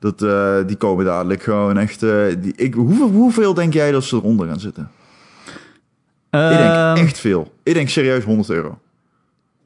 [0.00, 2.02] Dat, eh, die komen dadelijk gewoon echt.
[2.02, 4.90] eh, die, ik, hoeveel, hoeveel denk jij dat ze eronder gaan zitten?
[6.30, 7.52] ik denk Ehm, echt veel.
[7.62, 8.78] Ik denk serieus 100 euro.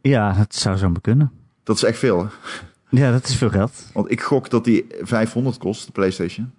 [0.00, 1.32] Ja, dat zou zo maar kunnen.
[1.62, 2.18] Dat is echt veel.
[2.20, 2.26] Hè?
[2.88, 3.90] Ja, dat is veel geld.
[3.92, 6.52] Want ik gok dat die 500 kost, de PlayStation.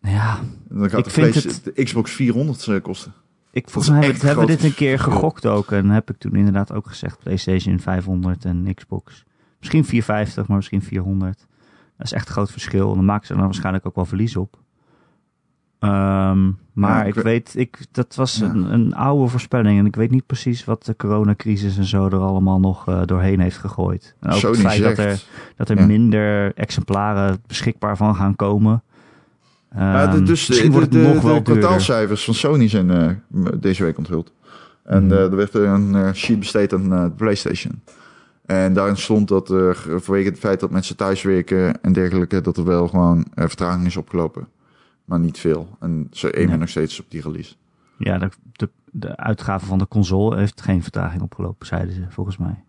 [0.00, 0.38] Ja,
[0.70, 3.12] En dan gaat Ik de, vind Playsta- de Xbox 400 eh, kosten.
[3.50, 5.72] Ik, volgens mij hebben, we dit een keer gegokt ook.
[5.72, 9.24] En heb ik toen inderdaad ook gezegd PlayStation 500 en Xbox.
[9.58, 11.46] Misschien 450, maar misschien 400.
[11.96, 12.88] Dat is echt een groot verschil.
[12.90, 14.56] En dan maken ze er dan waarschijnlijk ook wel verlies op.
[15.78, 18.46] Ehm, maar Ja, ik ik we- weet, ik, dat was Ja.
[18.46, 19.78] een, een oude voorspelling.
[19.78, 23.40] En ik weet niet precies wat de coronacrisis en zo er allemaal nog eh, doorheen
[23.40, 24.14] heeft gegooid.
[24.20, 25.22] En ook het feit dat er,
[25.56, 25.86] dat er Ja.
[25.86, 28.82] minder exemplaren beschikbaar van gaan komen.
[29.70, 31.42] De, Ehm, dus misschien de, wordt de, nog de wel duurder.
[31.42, 33.10] kwartaalcijfers van Sony zijn eh,
[33.60, 34.32] deze week onthuld.
[34.84, 37.82] En eh, er werd een eh, sheet besteed aan de PlayStation.
[38.46, 42.64] En daarin stond dat er vanwege het feit dat mensen thuiswerken en dergelijke, dat er
[42.64, 44.48] wel gewoon eh, vertraging is opgelopen.
[45.04, 45.68] Maar niet veel.
[45.80, 46.58] En ze aimen Nee.
[46.58, 47.54] nog steeds op die release.
[47.98, 52.36] Ja, de, de, de uitgave van de console heeft geen vertraging opgelopen, zeiden ze, volgens
[52.36, 52.64] mij.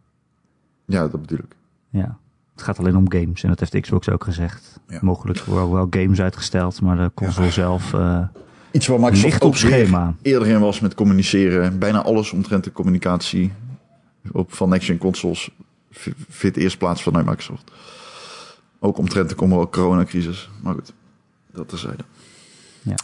[0.86, 1.56] Ja, dat bedoel ik.
[1.90, 2.18] Ja,
[2.54, 3.44] het gaat alleen om games.
[3.44, 4.80] En dat heeft Xbox ook gezegd.
[4.88, 5.00] Ja.
[5.02, 8.22] Mogelijk worden wel games uitgesteld, maar de console zelf eh
[8.72, 10.14] Iets waar Microsoft op schema.
[10.22, 11.80] eerder in was met communiceren.
[11.80, 13.52] Bijna alles omtrent de communicatie
[14.32, 15.52] op, van next gen consoles
[16.30, 17.72] vindt eerst plaats vanuit Microsoft.
[18.80, 20.50] Ook omtrent de coronacrisis.
[20.62, 20.94] Maar goed,
[21.52, 22.04] dat terzijde.
[22.82, 22.96] Ja.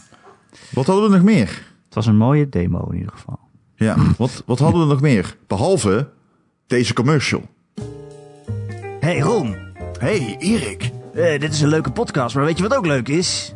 [0.70, 1.48] Wat hadden we nog meer?
[1.84, 3.38] Het was een mooie demo in ieder geval.
[3.76, 5.36] Ja, wat, wat hadden we nog meer?
[5.46, 6.08] Behalve
[6.66, 7.48] deze commercial.
[9.00, 9.56] Hey Ron,
[9.98, 10.90] Hey, Erik.
[11.14, 13.54] eh, dit is een leuke podcast, maar weet je wat ook leuk is?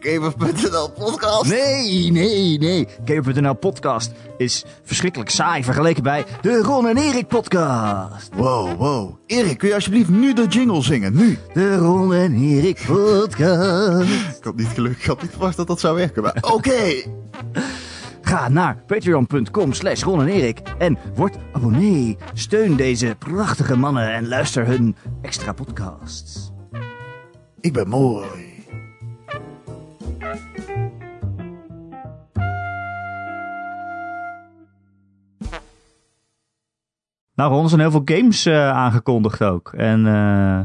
[0.00, 1.50] Gamer.nl podcast.
[1.50, 2.88] Nee, nee, nee.
[3.04, 8.28] Gamer.nl podcast is verschrikkelijk saai vergeleken bij de Ron en Erik podcast.
[8.34, 9.16] Wow, wow.
[9.26, 11.14] Erik, kun je alsjeblieft nu de jingle zingen?
[11.16, 11.38] Nu.
[11.52, 14.36] De Ron en Erik podcast.
[14.38, 17.02] Ik had niet gelukkig, ik had niet verwacht dat dat zou werken, maar oké.
[18.22, 22.16] Ga naar patreon.com slash Ron en Erik en word abonnee.
[22.34, 26.52] Steun deze prachtige mannen en luister hun extra podcasts.
[27.60, 28.55] Ik ben mooi.
[37.36, 39.72] Nou, Ron, er zijn heel veel games eh, aangekondigd ook.
[39.72, 40.58] En, eh,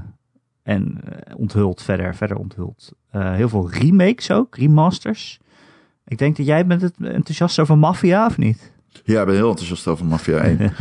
[0.63, 2.91] en eh, onthuld verder, verder onthuld.
[3.11, 5.39] Heel veel remakes ook, remasters.
[6.07, 8.71] Ik denk dat jij bent het enthousiast over Mafia, of niet?
[9.03, 10.57] Ja, ik ben heel enthousiast over Mafia 1.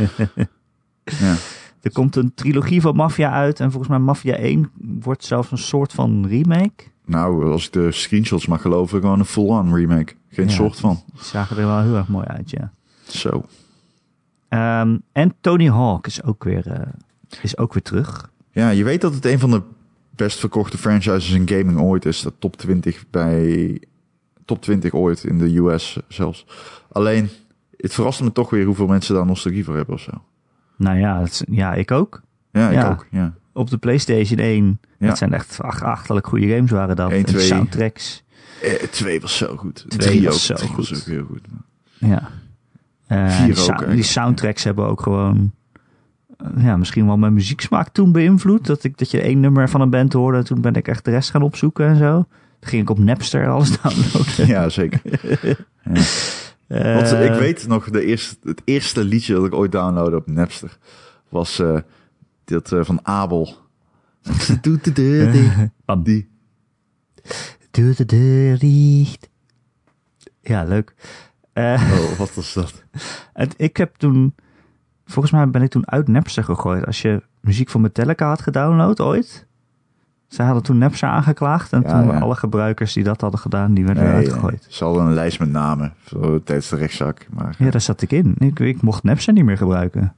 [1.03, 1.35] ja.
[1.81, 5.57] Er komt een trilogie van Mafia uit en volgens mij Mafia 1 wordt zelfs een
[5.57, 6.83] soort van remake.
[7.05, 10.13] Nou, als ik de screenshots mag geloven, gewoon een full-on remake.
[10.29, 10.51] Geen Ja.
[10.51, 10.99] soort van.
[11.13, 12.71] Die zagen er wel heel erg mooi uit, ja.
[13.07, 13.45] Zo.
[14.51, 16.87] Ehm, en Tony Hawk is ook weer, eh,
[17.41, 18.31] is ook weer terug.
[18.51, 19.61] Ja, je weet dat het een van de
[20.15, 22.21] best verkochte franchises in gaming ooit is.
[22.21, 23.81] De top 20 bij...
[24.45, 26.45] Top 20 ooit in de US zelfs.
[26.91, 27.29] Alleen,
[27.77, 30.11] het verraste me toch weer hoeveel mensen daar nostalgie voor hebben of zo.
[30.77, 32.21] Nou ja, het ja ik ook.
[32.51, 32.89] Ja, ik Ja.
[32.89, 33.05] ook.
[33.11, 33.33] Ja.
[33.53, 34.79] Op de PlayStation 1.
[34.97, 35.07] Ja.
[35.07, 37.09] Dat zijn echt ach- achterlijk goede games waren dat.
[37.11, 37.45] 1, En de 2.
[37.45, 38.23] soundtracks.
[38.61, 39.85] Eh, twee was zo goed.
[39.87, 40.39] Twee Drie was ook.
[40.41, 40.89] zo Drie goed.
[40.89, 41.41] was ook heel goed.
[41.97, 42.29] Ja.
[43.11, 45.51] Eh, Vier die, ook, die soundtracks hebben ook gewoon...
[46.37, 48.65] eh, ja, misschien wel mijn muzieksmaak toen beïnvloed.
[48.65, 50.37] Dat, ik, dat je één nummer van een band hoorde.
[50.37, 52.13] En toen ben ik echt de rest gaan opzoeken en zo.
[52.59, 54.47] Toen ging ik op Napster alles downloaden.
[54.47, 55.01] Ja, zeker.
[55.41, 55.55] ja.
[56.67, 60.27] Eh, Want ik weet nog, de eerste, het eerste liedje dat ik ooit downloadde op
[60.27, 60.77] Napster
[61.29, 61.61] was
[62.45, 63.57] dat van Abel.
[65.85, 66.29] Van- Die.
[70.41, 70.93] Ja, leuk.
[71.53, 72.83] Eh, Oh, wat was dat?
[73.33, 74.35] Het, ik heb toen,
[75.05, 76.85] volgens mij ben ik toen uit Napster gegooid.
[76.85, 79.45] Als je muziek van Metallica had gedownload ooit.
[80.27, 81.73] Zij hadden toen Napster aangeklaagd.
[81.73, 82.19] En Ja, toen ja.
[82.19, 84.65] alle gebruikers die dat hadden gedaan, die werden eruit gegooid.
[84.69, 85.93] Ze hadden een lijst met namen
[86.43, 87.27] tijdens de rechtszaak.
[87.33, 88.35] Maar Ja, daar zat ik in.
[88.37, 90.13] Ik, ik mocht Napster niet meer gebruiken.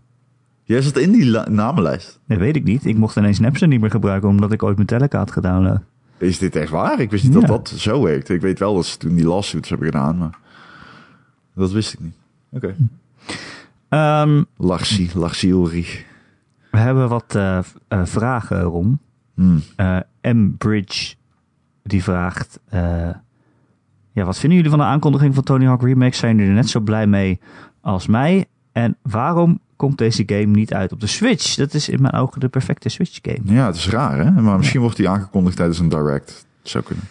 [0.63, 2.19] jij zat in die namenlijst.
[2.27, 2.85] Dat weet ik niet.
[2.85, 5.79] Ik mocht ineens Napster niet meer gebruiken omdat ik ooit Metallica had gedownload.
[6.17, 6.99] Is dit echt waar?
[6.99, 7.39] Ik wist niet Ja.
[7.39, 8.33] dat dat zo werkte.
[8.33, 10.37] Ik weet wel dat ze toen die lawsuits hebben gedaan, maar
[11.55, 12.15] dat wist ik niet.
[12.51, 12.75] Oké.
[13.89, 16.05] Ehm, Larsie, Larsie Ulrich.
[16.71, 18.99] we hebben wat eh, eh, vragen, Ron.
[19.35, 19.61] Hmm.
[19.75, 20.49] Eh, M.
[20.57, 21.15] Bridge,
[21.83, 22.59] die vraagt...
[22.69, 23.09] eh,
[24.11, 26.15] ja, wat vinden jullie van de aankondiging van Tony Hawk Remake?
[26.15, 27.39] Zijn jullie er net zo blij mee
[27.81, 28.45] als mij?
[28.71, 31.55] En waarom komt deze game niet uit op de Switch?
[31.55, 33.53] Dat is in mijn ogen de perfecte Switch game.
[33.53, 36.45] Ja, het is raar hè, maar misschien wordt die aangekondigd tijdens een direct.
[36.61, 37.03] Dat zou kunnen.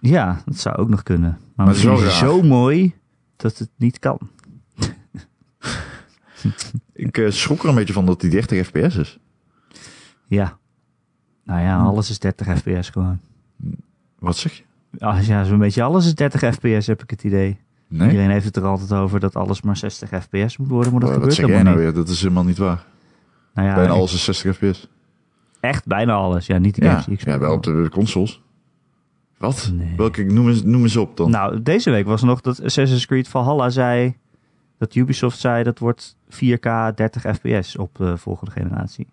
[0.00, 1.30] Ja, dat zou ook nog kunnen.
[1.30, 2.10] Maar, Maar het is wel raar.
[2.10, 2.94] zo mooi
[3.40, 4.18] dat het niet kan.
[6.92, 9.18] Ik eh, schrok er een beetje van dat die 30 fps is.
[10.26, 10.58] Ja.
[11.44, 13.20] Nou ja, alles is 30 fps gewoon.
[14.18, 14.62] Wat zeg je?
[14.98, 17.58] Ah, ja, zo'n beetje alles is 30 fps, heb ik het idee.
[17.88, 18.08] Nee?
[18.10, 21.10] Iedereen heeft het er altijd over dat alles maar 60 fps moet worden, maar dat
[21.10, 21.84] Wat gebeurt helemaal nou niet.
[21.84, 21.94] weer?
[21.94, 22.84] Dat is helemaal niet waar.
[23.54, 24.88] Nou ja, Bijna alles is 60 fps.
[25.60, 26.46] echt bijna alles.
[26.46, 28.42] Ja, niet de Ja, games die ik ja, wel op de consoles.
[29.40, 29.70] Wat?
[29.74, 29.94] Nee.
[29.96, 30.22] Welke?
[30.22, 31.30] Noem eens, noem eens op dan.
[31.30, 34.16] Nou, deze week was nog dat Assassin's Creed Valhalla zei...
[34.78, 39.06] dat Ubisoft zei dat wordt 4K 30 fps op de volgende generatie.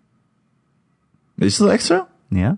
[1.36, 2.06] Is dat echt zo?
[2.28, 2.56] Ja?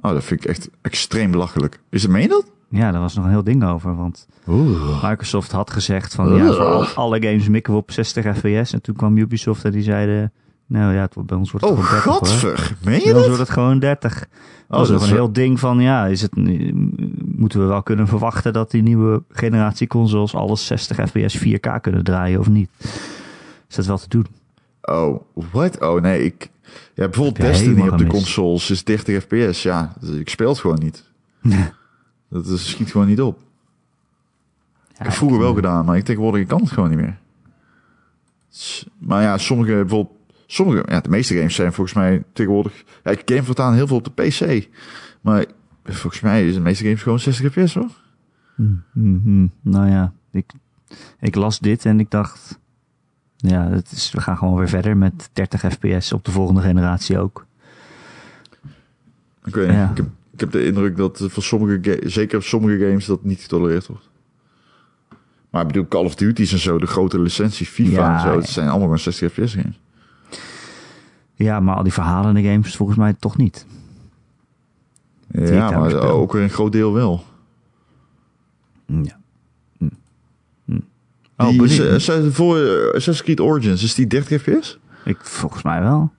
[0.00, 1.80] Oh, dat vind ik echt extreem belachelijk.
[1.90, 2.52] Is het, meen je dat?
[2.68, 3.96] Ja, daar was nog een heel ding over.
[3.96, 5.02] Want Oeh.
[5.02, 6.34] Microsoft had gezegd van...
[6.34, 8.72] ja, voor alle games mikken we op 60 fps.
[8.72, 10.32] En toen kwam Ubisoft en die zeiden...
[10.66, 12.50] nou ja, het, wordt- bij ons wordt het Oh, gewoon 30 hoor.
[12.56, 12.76] godver.
[12.84, 13.26] Meen je Bij ons dat?
[13.26, 14.18] wordt het gewoon 30.
[14.18, 15.80] Dat Oh, dat is een heel ding van...
[15.80, 16.34] ja, is het,
[17.36, 18.52] moeten we wel kunnen verwachten...
[18.52, 20.34] dat die nieuwe generatie consoles...
[20.34, 22.70] alles 60 fps 4K kunnen draaien of niet?
[23.68, 24.26] Is dat wel te doen?
[24.82, 25.80] Oh, wat?
[25.80, 26.50] Oh, nee, ik...
[26.94, 29.62] Ja, bijvoorbeeld Destiny op de consoles is 30 fps.
[29.62, 31.04] Ja, dus ik speel het gewoon niet.
[32.28, 33.38] Dat is, schiet gewoon niet op.
[34.92, 37.18] ik heb vroeger wel gedaan, maar ik tegenwoordig ik kan het gewoon niet meer.
[38.98, 40.16] Maar ja, sommige, bijvoorbeeld,
[40.52, 43.96] sommige, ja, de meeste games zijn volgens mij tegenwoordig, ja, ik game voortaan heel veel
[43.96, 44.68] op de PC.
[45.20, 45.44] Maar
[45.84, 47.90] volgens mij is de meeste games gewoon 60 fps hoor.
[48.92, 49.46] Mhm.
[49.60, 50.52] Nou ja, ik,
[51.20, 52.60] ik las dit en ik dacht...
[53.36, 57.18] Ja, het is, we gaan gewoon weer verder met 30 fps op de volgende generatie
[57.18, 57.46] ook.
[59.44, 59.90] Ja.
[59.90, 63.86] ik, heb, ik heb de indruk dat voor sommige, zeker sommige games dat niet getolereerd
[63.86, 64.10] wordt.
[65.50, 68.38] Maar ik bedoel, Call of Duty's en zo, de grote licenties, FIFA Ja, en zo,
[68.38, 69.80] het zijn allemaal gewoon 60 fps games.
[71.34, 73.66] Ja, maar al die verhalen in de games volgens mij toch niet.
[75.32, 77.24] Ja, maar ook weer een groot deel wel.
[78.86, 79.18] Ja.
[79.78, 79.88] Hm.
[80.64, 80.80] Hm.
[81.36, 84.78] Oh, die, voor eh, Assassin's Creed Origins, is die 30 fps?
[85.04, 86.12] ik, volgens mij wel.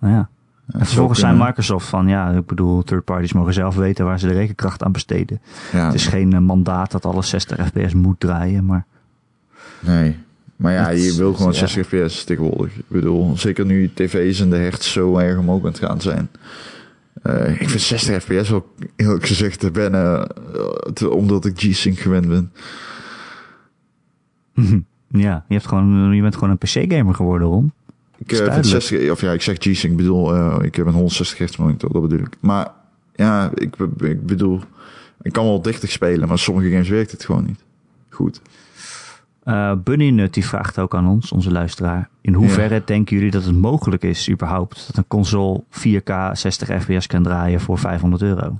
[0.00, 0.28] Nou ja.
[0.72, 1.36] Ja, En vervolgens zijn.
[1.36, 4.92] Microsoft van, ja, ik bedoel, third parties mogen zelf weten waar ze de rekenkracht aan
[4.92, 5.40] besteden.
[5.72, 8.86] Ja, Het is geen eh, mandaat dat alles 60 fps moet draaien, maar
[9.80, 10.18] nee.
[10.60, 11.66] Maar ja, je wil gewoon ja.
[11.66, 12.76] 60 fps tegenwoordig.
[12.76, 16.30] Ik bedoel, zeker nu tv's en de hertz zo erg omhoog aan het gaan zijn.
[17.22, 20.28] Eh, ik vind 60 fps wel eerlijk gezegd te wennen,
[20.94, 22.52] eh, omdat ik G-Sync gewend ben.
[25.24, 27.72] ja, je, hebt gewoon, je bent gewoon een PC-gamer geworden, Ron.
[28.18, 28.82] Ik, eh, vind duidelijk.
[28.82, 32.02] 60, of ja, ik zeg G-Sync, ik bedoel, ik heb een 160 hertz monitor, dat
[32.02, 32.36] bedoel ik.
[32.40, 32.70] Maar
[33.14, 34.60] ja, ik, ik bedoel,
[35.22, 37.60] ik kan wel 30 spelen, maar sommige games werkt het gewoon niet.
[38.08, 38.40] Goed.
[39.50, 42.08] Eh Bunny Nut die vraagt ook aan ons, onze luisteraar.
[42.20, 47.06] In hoeverre denken jullie dat het mogelijk is überhaupt dat een console 4K 60 fps
[47.06, 48.58] kan draaien voor 500 euro?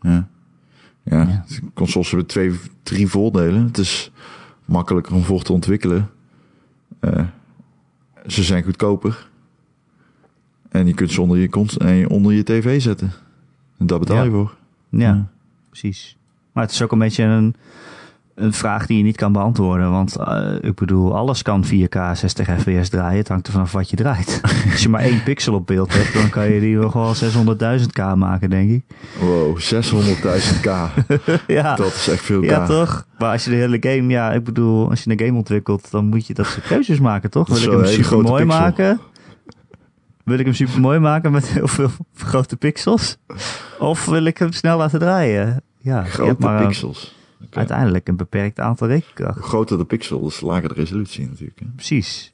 [0.00, 0.28] Ja.
[1.02, 1.44] Ja, Ja.
[1.74, 3.62] consoles hebben twee, drie voordelen.
[3.64, 4.10] Het is
[4.64, 6.10] makkelijker om voor te ontwikkelen.
[7.00, 7.24] Eh,
[8.26, 9.28] ze zijn goedkoper.
[10.68, 13.12] En je kunt ze onder je, cons- eh, onder je tv zetten.
[13.78, 14.22] En daar betaal Ja.
[14.24, 14.56] je voor.
[14.88, 15.26] Ja, Ja.
[15.68, 16.16] precies.
[16.52, 17.54] Maar het is ook een beetje een,
[18.38, 19.90] een vraag die je niet kan beantwoorden.
[19.90, 23.18] Want eh, ik bedoel, alles kan 4K 60 fps draaien.
[23.18, 24.40] Het hangt er vanaf wat je draait.
[24.72, 27.14] Als je maar één pixel op beeld hebt, dan kan je die nog wel
[27.80, 28.84] 600.000 k maken, denk ik.
[29.20, 30.66] Wow, 600.000 k.
[31.46, 31.74] ja.
[31.74, 32.44] Dat is echt veel k.
[32.44, 33.06] Ja, toch?
[33.18, 36.04] Maar als je de hele game, ja, ik bedoel, als je een game ontwikkelt, dan
[36.06, 37.48] moet je dat soort keuzes maken, toch?
[37.48, 38.60] Wil ik hem super mooi pixel.
[38.60, 39.00] maken?
[40.24, 43.16] Wil ik hem super mooi maken met heel veel grote pixels?
[43.78, 45.62] Of wil ik hem snel laten draaien?
[45.78, 46.74] Ja, Grote een-
[47.50, 49.38] uiteindelijk een beperkt aantal rekenkracht.
[49.38, 51.58] Hoe groter de pixel, dus lager de resolutie natuurlijk.
[51.60, 51.66] Hè.
[51.74, 52.32] Precies.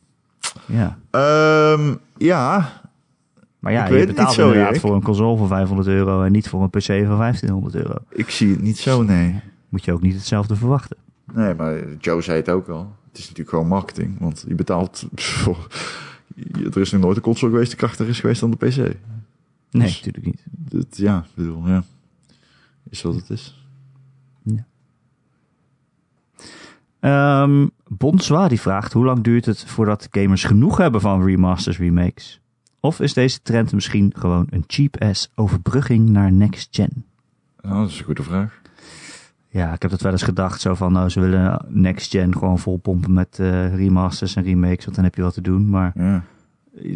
[0.67, 0.99] Ja.
[1.11, 2.73] Ehm, ja,
[3.59, 4.81] Maar ja, Ik je betaalt zo, inderdaad Erik.
[4.81, 7.95] voor een console van 500 euro en niet voor een PC van 1500 euro.
[8.11, 9.41] ik zie het niet zo, nee.
[9.69, 10.97] Moet je ook niet hetzelfde verwachten.
[11.33, 12.97] Nee, maar Joe zei het ook al.
[13.09, 14.19] Het is natuurlijk gewoon marketing.
[14.21, 15.67] Want je betaalt voor...
[16.75, 18.77] Er is nog nooit een console geweest die krachtiger is geweest dan de PC.
[18.77, 18.97] Nee,
[19.71, 20.45] Dus- natuurlijk niet.
[20.51, 21.83] Dat, ja, ik bedoel, ja.
[22.91, 23.63] Is wat het is.
[27.05, 32.41] Ehm Bonswa die vraagt, hoe lang duurt het voordat gamers genoeg hebben van remasters, remakes?
[32.81, 37.05] Of is deze trend misschien gewoon een cheap-ass overbrugging naar next gen?
[37.61, 38.61] Nou, dat is een goede vraag.
[39.49, 42.59] Ja, ik heb dat wel eens gedacht, zo van, nou, ze willen next gen gewoon
[42.59, 45.71] volpompen met eh, remasters en remakes, want dan heb je wat te doen.
[45.71, 46.23] Maar Ja.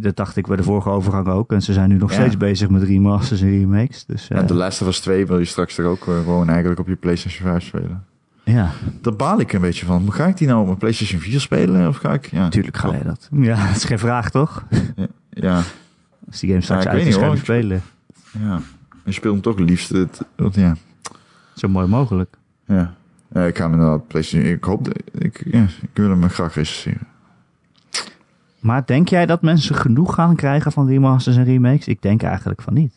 [0.01, 1.53] dat dacht ik bij de vorige overgang ook.
[1.53, 2.17] En ze zijn nu nog Ja.
[2.17, 4.05] steeds bezig met remasters en remakes.
[4.07, 6.49] Dus eh, En de Last of Us 2 wil je straks er ook eh, gewoon
[6.49, 8.05] eigenlijk op je PlayStation 5 spelen.
[8.53, 8.71] Ja,
[9.03, 10.13] Daar baal ik een beetje van.
[10.13, 11.89] Ga ik die nou op mijn PlayStation 4 spelen?
[11.89, 12.27] Of ga ik...
[12.27, 13.29] Ja, natuurlijk ga je dat.
[13.33, 14.65] Ja, dat is geen vraag, toch?
[15.31, 15.63] Ja,
[16.27, 17.83] Als die game straks ik uit is, ga je spelen.
[18.39, 18.61] ja.
[19.05, 19.89] Je speelt hem toch het liefst.
[19.89, 20.77] Het, want ja,
[21.55, 22.37] Zo mooi mogelijk.
[22.67, 22.95] ja.
[23.33, 24.51] ja, ik ga hem inderdaad PlayStation...
[24.53, 24.85] Ik hoop...
[24.85, 27.07] dat- Ik, ja, ik wil hem graag recenseren.
[28.61, 31.87] Maar denk jij dat mensen genoeg gaan krijgen van remasters en remakes?
[31.89, 32.93] Ik denk eigenlijk van niet.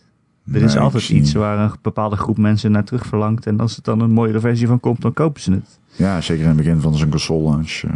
[0.54, 3.46] Er is altijd iets waar een bepaalde groep mensen naar terug verlangt.
[3.48, 5.80] En als het dan een mooiere versie van komt, dan kopen ze het.
[5.96, 7.82] Ja, zeker in het begin van zijn console launch.
[7.88, 7.92] eh.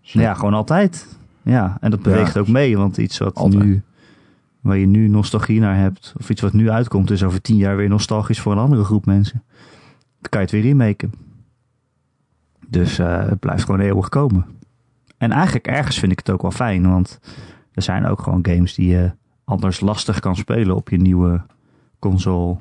[0.00, 1.18] Ja, gewoon altijd.
[1.42, 2.40] Ja, en dat beweegt Ja.
[2.40, 2.76] ook mee.
[2.76, 3.64] Want iets wat Altijd.
[3.64, 3.82] nu,
[4.60, 7.76] waar je nu nostalgie naar hebt, of iets wat nu uitkomt, is over tien jaar
[7.76, 9.42] weer nostalgisch voor een andere groep mensen.
[10.20, 11.12] Dan kan je het weer remaken.
[12.68, 14.46] Dus eh, het blijft gewoon eeuwig komen.
[15.18, 17.20] En eigenlijk ergens vind ik het ook wel fijn, want
[17.72, 19.10] er zijn ook gewoon games die je
[19.52, 21.40] anders lastig kan spelen op je nieuwe
[21.98, 22.56] console.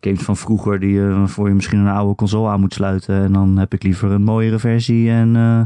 [0.00, 3.22] Games van vroeger die je voor je misschien een oude console aan moet sluiten.
[3.22, 5.62] En dan heb ik liever een mooiere versie en eh,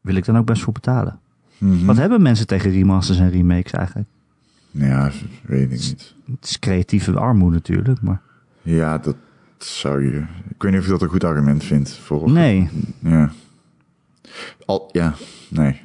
[0.00, 1.18] wil ik dan ook best voor betalen.
[1.58, 1.84] Mhm.
[1.84, 4.08] Wat hebben mensen tegen remasters en remakes eigenlijk?
[4.70, 5.10] Ja,
[5.42, 6.14] weet ik niet.
[6.26, 8.20] Het is creatieve armoede natuurlijk, maar
[8.62, 9.16] Ja, dat
[9.58, 10.24] zou je...
[10.48, 11.90] Ik weet niet of je dat een goed argument vindt.
[11.90, 12.68] Voor, nee.
[12.98, 13.32] Ja.
[14.66, 15.14] Al, ja,
[15.48, 15.80] nee.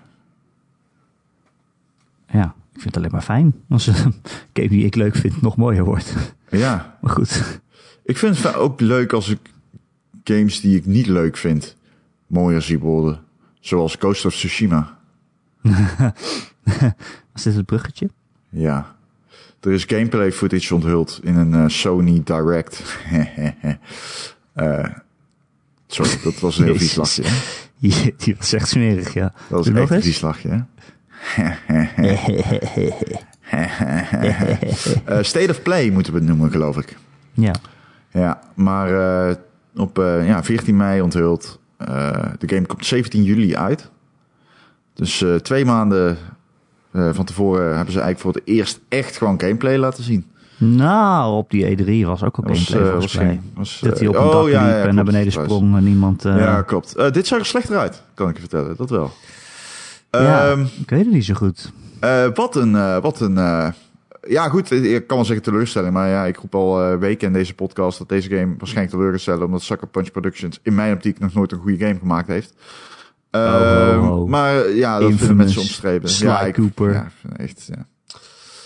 [2.78, 4.13] Ik vind het alleen maar fijn als een
[4.54, 6.13] game die ik leuk vind nog mooier wordt.
[6.50, 7.62] Ja, Maar goed,
[8.04, 9.40] ik vind het ook leuk als ik
[10.24, 11.76] games die ik niet leuk vind
[12.28, 13.20] mooier zie worden.
[13.60, 14.98] Zoals Ghost of Tsushima.
[17.36, 18.10] is dit het bruggetje?
[18.50, 18.96] Ja.
[19.60, 22.84] Er is gameplay footage onthuld in een eh, Sony Direct.
[24.54, 24.90] Eh,
[25.88, 27.24] sorry, dat was een heel vies lachje.
[27.26, 27.36] hè?
[28.18, 29.34] Die, was echt smerig, ja.
[29.50, 30.66] Dat was echt een vies lachje.
[31.20, 31.87] hè?
[35.06, 36.98] Eh, State of Play moeten we het noemen, geloof ik.
[37.34, 37.54] Ja,
[38.12, 39.36] Ja, maar eh,
[39.76, 41.60] op eh, ja, 14 mei onthuld.
[42.38, 43.89] De game komt 17 juli uit.
[44.93, 46.17] Dus twee maanden
[46.91, 50.26] van tevoren hebben ze eigenlijk voor het eerst echt gewoon gameplay laten zien.
[50.58, 53.41] Nou, op die E3 was ook al gameplay volgens mij.
[53.54, 55.76] was, dat hij op een oh, dak ja, liep ja, en klopt, naar beneden sprong
[55.76, 56.24] en niemand...
[56.24, 57.13] ja, klopt.
[57.13, 58.76] Dit zag er slechter uit, kan ik je vertellen.
[58.78, 59.12] Dat wel.
[60.12, 61.72] ja, Ehm, ik weet het niet zo goed.
[62.00, 63.68] Eh, wat een, eh, wat een, eh,
[64.28, 67.54] ja goed, ik kan wel zeggen teleurstelling, maar ja, ik roep al weken in deze
[67.54, 71.20] podcast dat deze game waarschijnlijk teleur gaat stellen, omdat Sucker Punch Productions in mijn optiek
[71.20, 72.54] nog nooit een goede game gemaakt heeft.
[73.32, 74.30] ho, Ehm.
[74.30, 76.10] Maar ja, dat vinden mensen omstreden.
[76.10, 76.94] Sly ja, ik, Cooper.
[76.94, 77.86] Ja, echt, ja.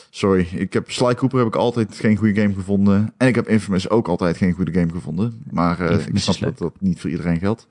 [0.10, 3.14] Sorry, ik heb Sly Cooper heb ik altijd geen goede game gevonden.
[3.18, 5.44] En ik heb Infamous ook altijd geen goede game gevonden.
[5.52, 7.68] Maar ik snap dat dat niet voor iedereen geldt.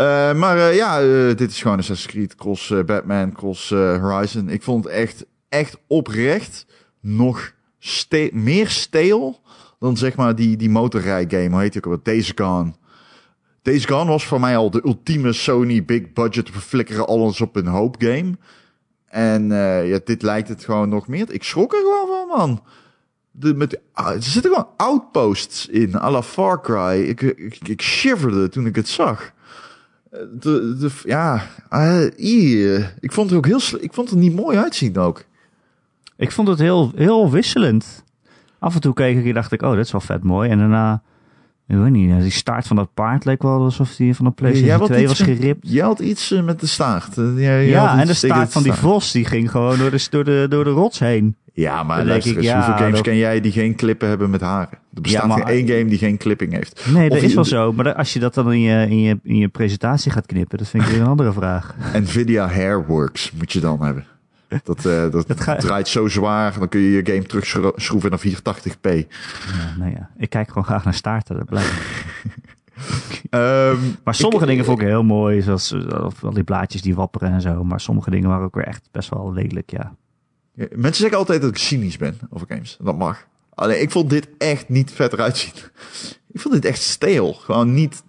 [0.00, 4.48] Eh, maar eh, ja, eh, dit is gewoon Assassin's Creed, cross Batman, cross Horizon.
[4.48, 6.66] Ik vond het echt, echt oprecht
[7.00, 7.52] nog
[8.32, 9.40] meer steel
[9.78, 11.48] dan zeg maar die, die motorrijgame.
[11.48, 12.14] Hoe heet die ook alweer?
[12.14, 12.72] Days Gone.
[13.62, 16.52] Days Gone was voor mij al de ultieme Sony big budget.
[16.52, 18.38] We flikkeren alles op een hoop game.
[19.06, 19.48] En
[19.86, 21.32] ja, dit lijkt het gewoon nog meer.
[21.32, 22.62] Ik schrok er gewoon van, man.
[23.30, 27.08] De, met, ah, er zitten gewoon outposts in, à la Far Cry.
[27.08, 29.32] Ik, ik, ik shiverde toen ik het zag.
[31.04, 35.24] Ja, eh, eh, ik vond het ook heel, ik vond het niet mooi uitzien ook.
[36.16, 38.04] Ik vond het heel, heel wisselend.
[38.58, 40.50] Af en toe keek ik en dacht ik, oh, dat is wel vet mooi.
[40.50, 41.02] En daarna,
[41.70, 44.78] ik weet niet, die staart van dat paard leek wel alsof die van een PlayStation
[44.78, 45.70] had 2 iets was geript.
[45.70, 47.18] Je had iets eh, met de staart.
[47.18, 50.24] Eh, jij- Ja, en de staart van die vos, die ging gewoon door de, door
[50.24, 51.36] de, door de rots heen.
[51.52, 54.40] Ja, maar luister eens, ja, hoeveel games dat- ken jij die geen klippen hebben met
[54.40, 54.78] haren?
[54.94, 56.86] Er bestaat Ja, maar- geen één game die geen clipping heeft.
[56.92, 57.72] Nee, Of dat is wel zo.
[57.72, 60.68] Maar als je dat dan in je, in je, in je presentatie gaat knippen, dat
[60.68, 61.74] vind ik weer een andere vraag.
[62.02, 64.04] Nvidia Hairworks moet je dan hebben.
[64.64, 68.18] Dat, eh, dat, Dat ga- draait zo zwaar, dan kun je je game terugschroeven naar
[68.18, 68.88] 480p.
[69.52, 71.72] Ja, nou ja, ik kijk gewoon graag naar staarten, dat blijkt.
[73.30, 75.74] Ehm, Maar sommige ik- dingen vond ik heel mooi, zoals
[76.22, 77.64] al die blaadjes die wapperen en zo.
[77.64, 79.94] Maar sommige dingen waren ook weer echt best wel lelijk, ja.
[80.54, 82.76] Ja, Mensen zeggen altijd dat ik cynisch ben over games.
[82.82, 83.26] Dat mag.
[83.54, 85.52] Alleen ik vond dit echt niet vet eruit zien.
[86.32, 87.32] Ik vond dit echt steel.
[87.32, 88.02] Gewoon niet.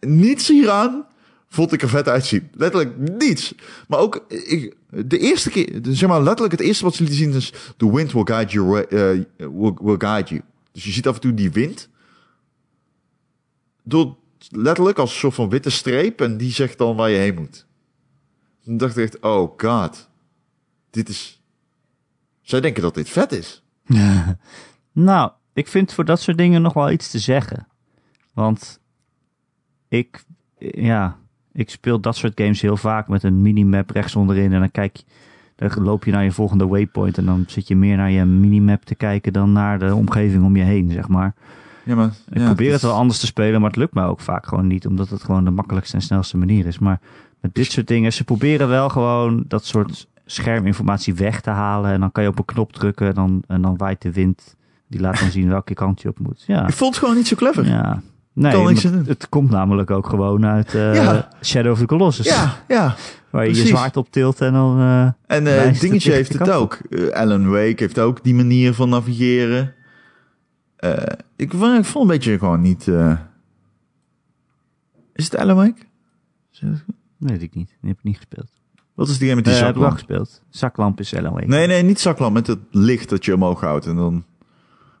[0.00, 1.04] Niets hieraan
[1.48, 2.48] vond ik er vet uitzien.
[2.52, 3.54] Letterlijk niets.
[3.88, 7.32] Maar ook ik, de eerste keer, zeg maar letterlijk het eerste wat ze lieten zien
[7.32, 8.80] is: The wind will guide you.
[8.80, 10.40] eh, will, will guide you.
[10.72, 11.88] Dus je ziet af en toe die wind.
[13.82, 14.16] Door
[14.50, 17.66] letterlijk als een soort van witte streep en die zegt dan waar je heen moet.
[18.64, 20.08] Toen dacht ik echt: Oh god.
[20.90, 21.42] Dit is.
[22.42, 23.62] Zij denken dat dit vet is.
[24.92, 27.68] Nou, ik vind voor dat soort dingen nog wel iets te zeggen.
[28.34, 28.80] Want
[29.88, 30.24] ik,
[30.58, 31.18] ja,
[31.58, 34.52] ik speel dat soort games heel vaak met een minimap rechts onderin.
[34.52, 35.04] En dan kijk je,
[35.56, 37.18] dan loop je naar je volgende waypoint.
[37.18, 40.56] En dan zit je meer naar je minimap te kijken dan naar de omgeving om
[40.56, 41.34] je heen, zeg maar.
[41.84, 44.46] Ja, maar, Ik probeer het wel anders te spelen, maar het lukt me ook vaak
[44.46, 44.86] gewoon niet.
[44.86, 46.78] Omdat het gewoon de makkelijkste en snelste manier is.
[46.78, 47.00] Maar
[47.40, 51.92] met dit soort dingen, ze proberen wel gewoon dat soort scherminformatie weg te halen.
[51.92, 54.56] En dan kan je op een knop drukken en dan, en dan waait de wind.
[54.88, 56.44] Die laat dan zien welke kant je op moet.
[56.46, 56.66] Ja.
[56.66, 57.66] Ik vond het gewoon niet zo clever.
[57.66, 58.02] Ja.
[58.38, 59.08] Nee, Kan niks maar aan doen.
[59.08, 61.28] het komt namelijk ook gewoon uit eh, Ja.
[61.42, 62.26] Shadow of the Colossus.
[62.68, 62.94] ja.
[63.30, 64.78] waar je je zwaard op tilt en dan...
[64.80, 66.78] eh, En het Dingetje heeft het ook.
[67.12, 69.74] Alan Wake heeft ook die manier van navigeren.
[71.36, 72.86] Ik, vond- ik vond een beetje gewoon niet...
[75.14, 75.80] Is het Alan Wake?
[76.52, 76.78] Het nee,
[77.18, 77.68] weet ik niet.
[77.80, 78.50] Die heb ik niet gespeeld.
[78.94, 80.20] Wat is die game met die Die heb ik wel zaklamp?
[80.22, 80.42] gespeeld.
[80.50, 81.46] Zaklamp is Alan Wake.
[81.46, 82.34] Nee, nee, niet zaklamp.
[82.34, 83.86] Met het licht dat je omhoog houdt.
[83.86, 84.24] En dan...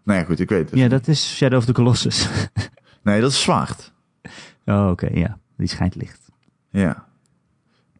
[0.04, 0.78] Nou ja, goed, ik weet het.
[0.78, 2.28] Ja, dat is Shadow of the Colossus.
[3.08, 3.92] Nee, dat is zwaard.
[4.66, 5.38] oh, oké, ja.
[5.56, 6.28] Die schijnt licht.
[6.70, 7.06] Ja.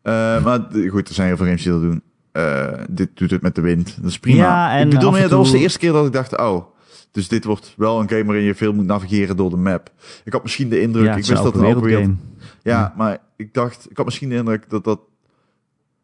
[0.03, 2.03] Eh, maar goed, er zijn heel veel games die dat doen.
[2.33, 3.97] Eh, dit doet het met de wind.
[4.03, 4.38] Dat is prima.
[4.38, 6.64] Ja, en ik bedoel, meer, dat was de toe- eerste keer dat ik dacht, oh,
[7.11, 9.92] dus dit wordt wel een game waarin je veel moet navigeren door de map.
[10.25, 12.05] Ik had misschien de indruk, ja, ik wist dat het een open wereld...
[12.05, 12.29] wereldgame.
[12.62, 15.01] Ja, maar ik dacht, ik had misschien de indruk dat dat...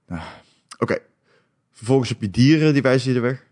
[0.08, 0.22] Ah,
[0.78, 0.98] Oké.
[1.72, 3.46] Vervolgens heb je dieren, die wijzen je de weg.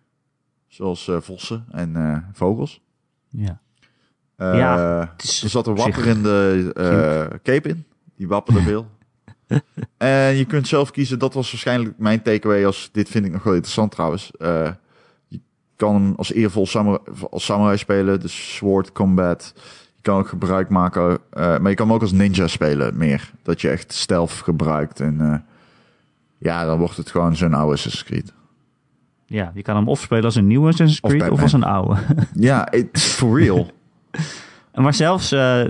[0.67, 2.83] Zoals eh, vossen en vogels.
[3.29, 3.61] Ja.
[4.37, 7.85] Ja, is er zat een op zich wapperende eh cape in.
[8.17, 8.87] Die wapperde veel.
[9.97, 11.19] en je kunt zelf kiezen.
[11.19, 12.67] Dat was waarschijnlijk mijn takeaway.
[12.67, 14.31] Als, dit vind ik nog wel interessant trouwens.
[14.39, 14.71] Eh,
[15.29, 15.41] je
[15.77, 18.21] kan hem als eervol samurai, als samurai spelen.
[18.21, 19.53] Dus sword combat.
[19.95, 21.19] Je kan ook gebruik maken.
[21.35, 23.31] maar je kan hem ook als ninja spelen meer.
[23.43, 25.01] Dat je echt stealth gebruikt.
[25.01, 25.45] En
[26.43, 28.33] ja, dan wordt het gewoon zo'n oude Assassin's Creed.
[29.27, 32.01] ja, je kan hem of spelen als een nieuwe Assassin's Creed of, als een oude.
[32.35, 33.71] Ja, it's for real.
[34.71, 35.65] En maar zelfs eh,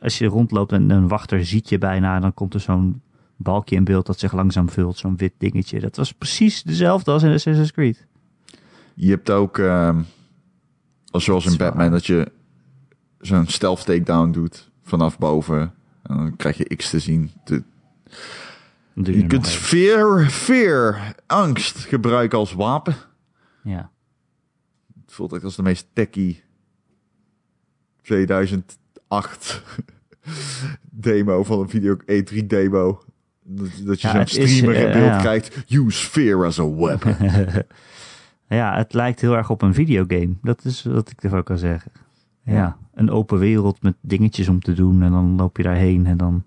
[0.00, 3.02] als je rondloopt en een wachter ziet je bijna, dan komt er zo'n
[3.36, 5.80] balkje in beeld dat zich langzaam vult, zo'n wit dingetje.
[5.80, 8.06] Dat was precies dezelfde als in Assassin's Creed.
[8.94, 9.58] Je hebt ook,
[11.10, 12.32] als zoals in Batman, dat je
[13.20, 15.74] zo'n stealth takedown doet vanaf boven.
[16.02, 17.30] En dan krijg je X te zien.
[18.94, 22.94] Je kunt fear, fear, angst gebruiken als wapen.
[23.62, 23.90] Ja.
[25.04, 26.42] Het voelt echt als de meest techie
[28.02, 29.62] 2008
[30.90, 33.02] demo van een video E3 demo.
[33.42, 35.18] Dat, dat je Ja, zo'n is, streamer in eh, beeld ja.
[35.18, 35.64] krijgt.
[35.68, 37.14] Use fear as a weapon.
[38.58, 40.34] ja, het lijkt heel erg op een videogame.
[40.42, 41.92] Dat is wat ik ervan kan zeggen.
[42.44, 45.02] Ja, een open wereld met dingetjes om te doen.
[45.02, 46.44] En dan loop je daarheen en dan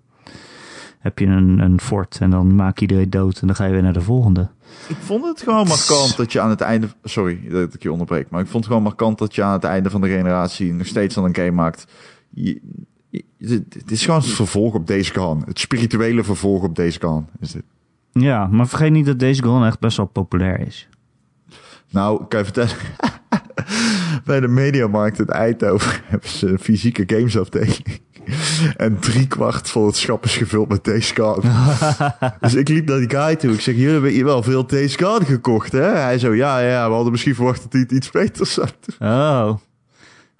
[1.04, 2.18] heb je een, een fort.
[2.20, 4.48] En dan maak je iedereen dood en dan ga je weer naar de volgende.
[4.88, 6.86] Ik vond het gewoon markant dat je aan het einde...
[7.02, 8.30] Sorry dat ik je onderbreek.
[8.30, 10.72] Maar ik vond het gewoon markant dat je aan het einde van de generatie...
[10.72, 11.86] nog steeds dan een game maakt.
[12.30, 12.60] Je,
[13.10, 13.24] je-
[13.68, 15.42] het is gewoon het vervolg op Days Gone.
[15.46, 17.64] Het spirituele vervolg op Days Gone is dit.
[18.12, 20.88] Ja, maar vergeet niet dat deze Gone echt best wel populair is.
[21.90, 22.74] Nou, kan je vertellen...
[24.24, 28.00] Bij de Mediamarkt in Eindhoven hebben ze een fysieke gamesafdeling.
[28.76, 31.42] En drie kwart van het schap is gevuld met Gone.
[32.40, 33.52] dus ik liep naar die guy toe.
[33.52, 35.86] Ik zeg, jullie hebben hier wel veel Gone gekocht, hè?
[35.86, 39.08] Hij zo, ja, ja, we hadden misschien verwacht dat hij het iets beters zou doen.
[39.08, 39.54] Oh.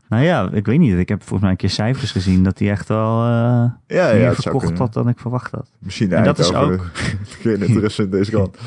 [0.09, 0.99] Nou ja, ik weet niet.
[0.99, 4.15] Ik heb volgens mij een keer cijfers gezien dat hij echt wel eh Ja, ja,
[4.15, 5.71] meer verkocht had dan ik verwacht had.
[5.79, 6.91] Misschien En dat is Eindhoven.
[7.43, 8.51] Geen interesse in Days Gone.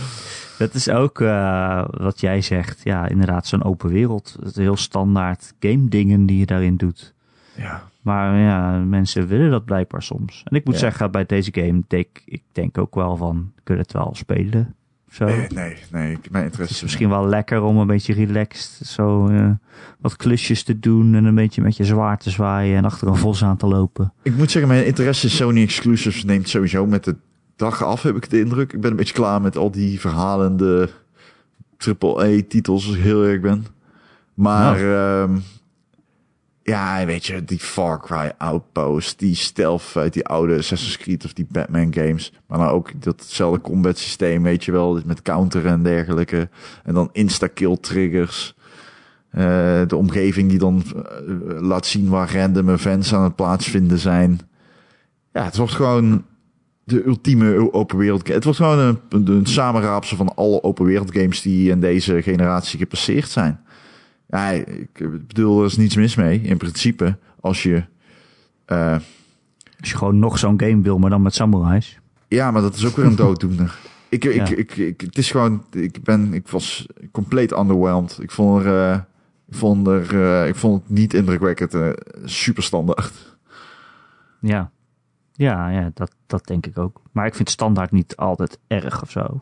[0.58, 2.82] Dat is ook eh, wat jij zegt.
[2.84, 4.38] Ja, inderdaad, zo'n open wereld.
[4.44, 7.14] Het heel standaard game dingen die je daarin doet.
[7.56, 7.84] Ja.
[8.08, 10.42] Maar ja, mensen willen dat blijkbaar soms.
[10.46, 10.80] En ik moet Ja.
[10.80, 14.76] zeggen, bij deze game, denk, ik denk ook wel van, kun je het wel spelen?
[15.12, 15.26] Zo.
[15.26, 16.18] Nee, nee, nee.
[16.32, 19.50] Mijn Het interesse is misschien wel lekker om een beetje relaxed zo eh,
[20.00, 23.16] wat klusjes te doen en een beetje met je zwaard te zwaaien en achter een
[23.16, 24.14] vos aan te lopen.
[24.22, 27.16] Ik moet zeggen, mijn interesse in Sony exclusives neemt sowieso met de
[27.56, 28.74] dag af, heb ik de indruk.
[28.74, 30.90] Ik ben een beetje klaar met al die verhalende
[31.78, 33.66] triple-A-titels, als ik heel eerlijk ben.
[34.34, 35.38] Maar ehm,
[36.68, 41.48] ja, weet je, die Far Cry Outpost, die stealth die oude Assassin's Creed of die
[41.50, 42.34] Batman games.
[42.48, 46.50] Maar nou ook datzelfde combat systeem, weet je wel, met counteren en dergelijke.
[46.84, 48.56] En dan insta-kill triggers.
[49.30, 54.40] Eh, de omgeving die dan eh, laat zien waar random events aan het plaatsvinden zijn.
[55.34, 56.26] Ja, het wordt gewoon
[56.84, 58.28] de ultieme open wereld.
[58.28, 62.80] Het wordt gewoon een, een samenraapsel van alle open wereld games die in deze generatie
[62.80, 63.60] gepasseerd zijn.
[64.28, 64.94] Ja, ik
[65.28, 66.42] bedoel, er is niets mis mee.
[66.42, 67.84] In principe, als je.
[68.66, 68.92] eh,
[69.80, 72.00] Als je gewoon nog zo'n game wil, maar dan met samurais.
[72.28, 73.78] ja, maar dat is ook weer een dooddoener.
[74.10, 74.56] Ik, ik, Ja.
[74.56, 78.18] ik, ik, het is gewoon, ik ben, ik was compleet underwhelmed.
[78.22, 79.00] Ik vond er, eh,
[79.48, 81.90] ik vond er, eh, ik vond het niet indrukwekkend, eh,
[82.26, 83.38] super standaard.
[84.40, 84.72] Ja,
[85.34, 87.02] ja, ja dat, dat denk ik ook.
[87.12, 89.40] Maar ik vind standaard niet altijd erg of zo.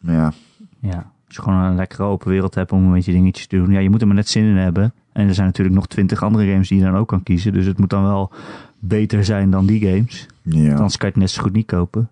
[0.00, 0.32] Ja,
[0.80, 3.70] Ja, als je gewoon een lekkere open wereld hebt om een beetje dingetjes te doen.
[3.70, 4.92] Ja, je moet er maar net zin in hebben.
[5.12, 7.52] En er zijn natuurlijk nog twintig andere games die je dan ook kan kiezen.
[7.52, 8.32] Dus het moet dan wel
[8.78, 10.26] beter zijn dan die games.
[10.42, 12.08] ja Anders kan je het net zo goed niet kopen.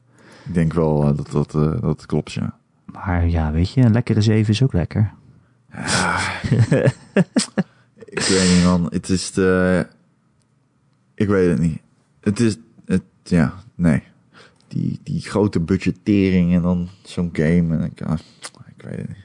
[0.47, 2.57] ik denk wel eh, dat dat, eh, dat klopt, ja.
[2.85, 5.13] Maar ja, weet je, een lekkere 7 is ook lekker.
[8.17, 8.87] Ik weet niet, man.
[8.91, 9.87] Het is de,
[11.15, 11.81] ik weet het niet.
[12.21, 14.03] Het is, het, ja, nee.
[14.69, 17.77] Die, die grote budgettering en dan zo'n game.
[17.77, 18.19] En ik, ah,
[18.66, 19.17] ik weet het niet.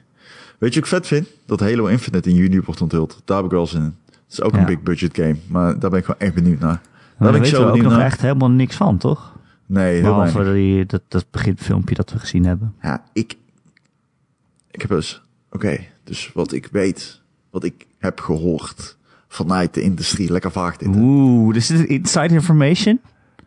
[0.57, 1.28] Weet je wat ik vet vind?
[1.45, 3.22] Dat Halo Infinite in juni wordt onthuld.
[3.26, 3.95] Daar heb ik wel zin in.
[4.05, 4.59] Het is ook Ja.
[4.59, 5.36] een big budget game.
[5.47, 6.82] Maar daar ben ik gewoon echt benieuwd naar.
[7.20, 8.05] Daar ben ik zo we ook nog naar.
[8.05, 9.39] echt helemaal niks van, toch?
[9.66, 12.74] Nee, Behalve die, dat, dat beginfilmpje dat we gezien hebben.
[12.82, 13.36] Ja, ik...
[14.72, 15.24] Ik heb dus...
[15.51, 18.97] Oké, dus wat ik weet, wat ik heb gehoord
[19.28, 20.88] vanuit de industrie, lekker vaag dit.
[20.95, 22.99] Oeh, dus dit is inside information?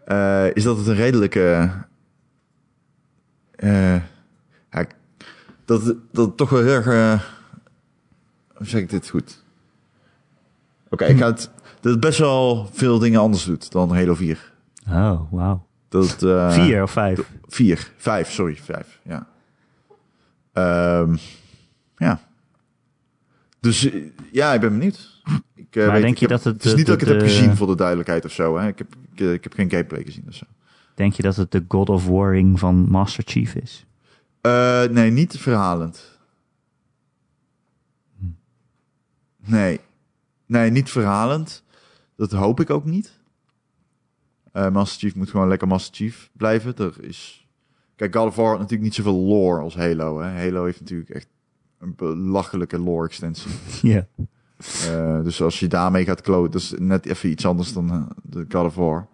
[0.05, 1.71] Eh, is dat het een redelijke...
[3.57, 4.03] ja,
[5.65, 6.87] dat, het- dat toch wel heel erg...
[6.87, 7.21] eh,
[8.57, 9.43] hoe zeg ik dit goed?
[10.89, 11.51] Oké, ik ga het...
[11.81, 14.53] Dat het best wel veel dingen anders doet dan Halo 4.
[14.89, 15.67] Oh, wauw.
[15.89, 17.31] Dat eh, Vier of vijf?
[17.47, 17.91] Vier.
[17.97, 18.57] Vijf, sorry.
[18.57, 19.27] Vijf, ja.
[20.53, 21.17] Ehm,
[21.97, 22.21] ja.
[23.61, 24.03] Dus eh,
[24.33, 25.23] ja, ik ben benieuwd.
[25.55, 27.11] Ik, Maar weet, denk ik je heb- dat het Het is niet dat ik het
[27.11, 28.57] heb gezien voor de duidelijkheid of zo.
[28.59, 28.67] Hè.
[28.69, 30.45] Ik, heb, ik, ik heb geen gameplay gezien of zo.
[30.95, 33.87] Denk je dat het de God of Warring van Master Chief is?
[34.45, 36.19] Eh, nee, niet verhalend.
[39.45, 39.81] Nee.
[40.47, 41.63] Nee, niet verhalend.
[42.17, 43.19] Dat hoop ik ook niet.
[44.53, 46.77] Eh, Master Chief moet gewoon lekker Master Chief blijven.
[46.77, 47.49] Er is...
[47.97, 50.21] Kijk, God of War had natuurlijk niet zoveel lore als Halo.
[50.21, 50.29] Hè.
[50.29, 51.29] Halo heeft natuurlijk echt
[51.79, 53.51] een belachelijke lore extensie.
[53.93, 54.07] Ja.
[54.89, 58.47] Eh, dus als je daarmee gaat kloten, dat is net even iets anders dan de
[58.49, 59.09] God of War.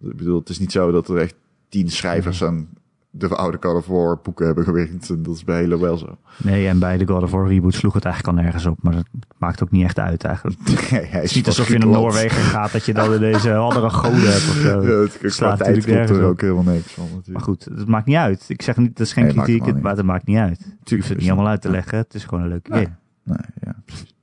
[0.00, 1.34] Ik bedoel, het is niet zo dat er echt
[1.68, 2.68] tien schrijvers aan
[3.16, 5.10] de oude God of War boeken hebben gewerkt.
[5.10, 6.18] En dat is bij Halo wel zo.
[6.36, 8.78] Nee, en bij de God of War reboot sloeg het eigenlijk al nergens op.
[8.82, 9.06] Maar dat
[9.38, 10.60] maakt ook niet echt uit eigenlijk.
[10.90, 11.88] Nee, hij Het is niet alsof je naar.
[11.88, 14.82] Noorwegen gaat dat je dan in deze andere goden hebt of zo.
[14.82, 16.30] Ja, het Slaat natuurlijk nergens er op.
[16.30, 18.44] ook helemaal niks van Maar goed, het maakt niet uit.
[18.48, 20.76] Ik zeg niet, dat is geen Nee, maakt kritiek, maar het maakt niet uit.
[20.84, 21.98] Je hoeft het niet allemaal uit te leggen.
[21.98, 22.82] Het is gewoon een leuke Nee.
[22.84, 22.96] game.
[23.22, 24.14] Nee, ja, precies.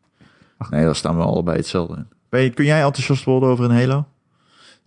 [0.69, 2.07] Nee, daar staan we allebei hetzelfde in.
[2.29, 4.05] Ben je, kun jij enthousiast worden over een Halo?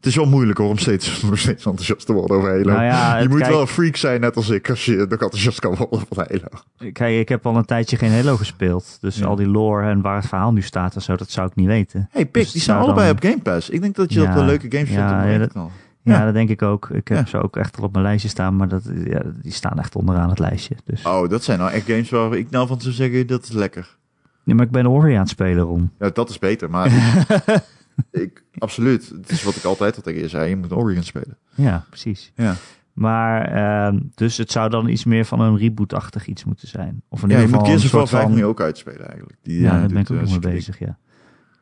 [0.04, 2.62] Het is wel moeilijk hoor, om steeds, om steeds enthousiast te worden over Halo.
[2.72, 5.08] Nou ja, je moet kijk- wel een freak zijn, net als ik, als je nog
[5.20, 6.90] enthousiast kan worden over Halo.
[6.92, 8.98] Kijk, ik heb al een tijdje geen Halo gespeeld.
[9.00, 9.26] Dus Ja.
[9.26, 11.66] al die lore en waar het verhaal nu staat en zo, dat zou ik niet
[11.66, 12.08] weten.
[12.10, 13.70] hey, Pik, Dus die staan allebei dan- op Game Pass.
[13.70, 15.70] Ik denk dat je Ja, dat wel leuke games vindt ja, om dat-.
[16.02, 16.88] Ja, denk ik ook.
[16.92, 19.78] Ik heb ze ook echt al op mijn lijstje staan, maar dat, ja, die staan
[19.78, 20.74] echt onderaan het lijstje.
[20.84, 21.02] Dus.
[21.06, 23.96] Oh, dat zijn nou echt games waar ik nou van zou zeggen, dat is lekker.
[24.44, 25.90] Nee, maar ik ben Ori aan het spelen, Ron.
[25.98, 26.90] Ja, dat is beter, maar
[28.10, 29.08] ik, absoluut.
[29.08, 31.38] Het is wat ik altijd al tegen je zei, je moet Ori gaan spelen.
[31.54, 32.32] Ja, precies.
[32.34, 32.54] Ja.
[32.92, 37.02] Maar, ehm, dus het zou dan iets meer van een reboot-achtig iets moeten zijn.
[37.08, 38.30] Of in Ja, je ieder moet geval Gears een of War soort 5 van...
[38.30, 39.38] moet je ook uitspelen eigenlijk.
[39.42, 40.98] Die, Ja, eh, daar ben ik ook eh, mee bezig, ja.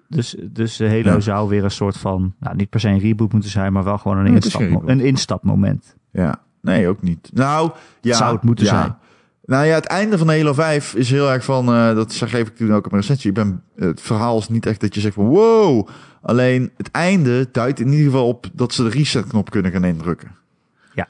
[0.09, 1.21] Dus, dus de Halo Ja.
[1.21, 3.99] zou weer een soort van, nou niet per se een reboot moeten zijn, maar wel
[3.99, 5.97] gewoon een, instap, een instapmoment.
[6.11, 7.31] Ja, nee, ook niet.
[7.33, 7.71] Nou,
[8.01, 8.17] ja.
[8.17, 8.97] Zou het moeten zijn.
[9.45, 12.57] Nou ja, het einde van Halo 5 is heel erg van, eh, dat geef ik
[12.57, 13.29] toen ook op mijn recensie.
[13.29, 15.89] Ik ben, het verhaal is niet echt dat je zegt van wow.
[16.23, 20.31] Alleen het einde duidt in ieder geval op dat ze de reset-knop kunnen gaan indrukken.
[20.95, 21.09] Ja.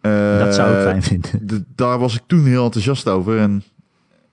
[0.00, 1.46] Eh, dat zou ik fijn vinden.
[1.46, 3.38] de- daar was ik toen heel enthousiast over.
[3.38, 3.62] En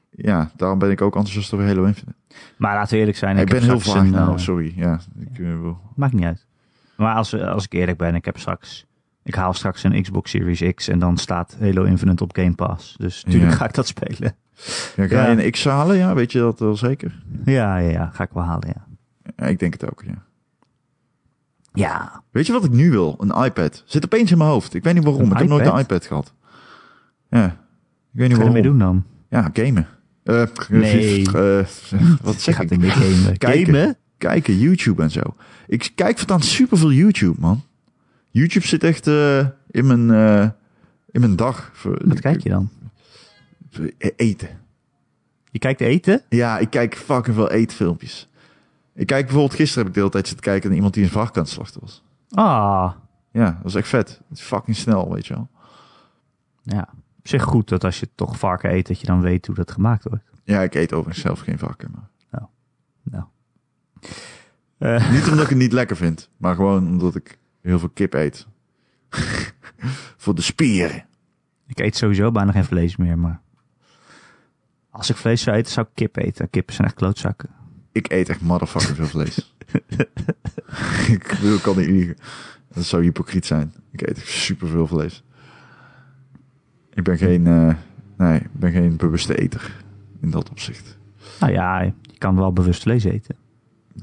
[0.09, 2.17] ja, daarom ben ik ook enthousiast over Halo Infinite.
[2.57, 3.35] Maar laten we eerlijk zijn.
[3.37, 4.73] ik ik ben heel vaag een, nou, eh, sorry.
[4.75, 5.39] Ja, ik.
[5.95, 6.45] Maakt niet uit.
[6.95, 8.85] Maar als, als ik eerlijk ben, ik heb straks...
[9.23, 12.95] Ik haal straks een Xbox Series X en dan staat Halo Infinite op Game Pass.
[12.97, 13.57] Dus natuurlijk Ja.
[13.57, 14.35] ga ik dat spelen.
[14.95, 15.97] Ja, ga je een X halen?
[15.97, 17.23] Ja, weet je dat wel zeker?
[17.45, 18.09] Ja, ja, ja.
[18.13, 18.85] Ga ik wel halen, ja.
[19.37, 20.23] Ja, ik denk het ook, ja.
[21.73, 23.15] Ja, Weet je wat ik nu wil?
[23.19, 23.83] Een iPad.
[23.85, 24.73] Zit opeens in mijn hoofd.
[24.73, 25.21] Ik weet niet waarom.
[25.23, 26.33] Een ik heb nooit een iPad gehad.
[27.29, 27.45] Ja.
[27.45, 27.51] Ik
[28.19, 28.55] weet niet wat ga je waarom.
[28.55, 29.03] ermee doen dan?
[29.29, 29.87] Ja, gamen.
[30.23, 31.25] Eh, Nee.
[31.31, 31.65] eh,
[32.21, 32.73] wat zeg ik?
[32.91, 33.37] gamen.
[33.37, 33.95] Kijken.
[34.17, 35.21] Kijken, YouTube en zo.
[35.67, 37.63] Ik kijk vandaan superveel YouTube, man.
[38.31, 40.49] YouTube zit echt eh, in, mijn, eh,
[41.11, 41.71] in mijn dag.
[41.83, 42.69] Wat kijk je dan?
[44.15, 44.49] Eten.
[45.51, 46.21] Je kijkt eten?
[46.29, 48.29] Ja, ik kijk fucking veel eetfilmpjes.
[48.93, 51.09] Ik kijk bijvoorbeeld, gisteren heb ik de hele tijd zitten kijken naar iemand die een
[51.09, 52.03] varkens aan het slachten was.
[52.29, 52.91] Ah,
[53.31, 54.21] Ja, dat was echt vet.
[54.29, 55.49] Het is fucking snel, weet je wel.
[56.63, 56.89] ja.
[57.19, 59.71] Op zich goed dat als je toch varken eet, dat je dan weet hoe dat
[59.71, 60.23] gemaakt wordt.
[60.43, 61.91] Ja, ik eet overigens zelf geen varken.
[61.93, 62.09] Maar...
[63.03, 63.23] Nou.
[64.77, 68.13] Eh, Niet omdat ik het niet lekker vind, maar gewoon omdat ik heel veel kip
[68.13, 68.47] eet.
[70.17, 71.05] Voor de spieren.
[71.67, 73.41] ik eet sowieso bijna geen vlees meer, maar...
[74.89, 76.49] Als ik vlees zou eten, zou ik kip eten.
[76.49, 77.49] Kippen zijn echt klootzakken.
[77.91, 79.55] Ik eet echt motherfucker veel vlees.
[81.07, 82.15] ik ik kan niet liegen.
[82.73, 83.73] Dat zou hypocriet zijn.
[83.91, 85.23] Ik eet echt superveel vlees.
[86.93, 87.73] Ik ben geen, eh,
[88.17, 89.83] nee, ik ben geen bewuste eter
[90.21, 90.97] in dat opzicht.
[91.39, 93.35] Nou ja, je kan wel bewust vlees eten.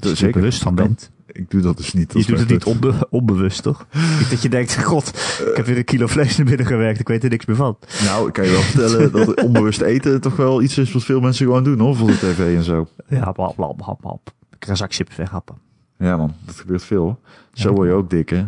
[0.01, 1.11] Als je er bewust van bent.
[1.31, 2.13] Ik doe dat dus niet.
[2.13, 3.85] Dat Je doet het niet onbe- onbewust, toch?
[4.19, 5.07] niet dat je denkt, god,
[5.49, 6.99] ik heb weer een kilo vlees naar binnen gewerkt.
[6.99, 7.77] Ik weet er niks meer van.
[8.03, 11.19] Nou, ik kan je wel vertellen dat onbewust eten toch wel iets is wat veel
[11.19, 12.87] mensen gewoon doen, hoor, voor de tv en zo.
[13.07, 14.33] Ja, hap, hap, hap, hap, hap.
[14.59, 15.55] Ik ga zak chips weghappen.
[15.97, 17.19] Ja, man, dat gebeurt veel.
[17.53, 18.45] Zo word je ook dik, hè?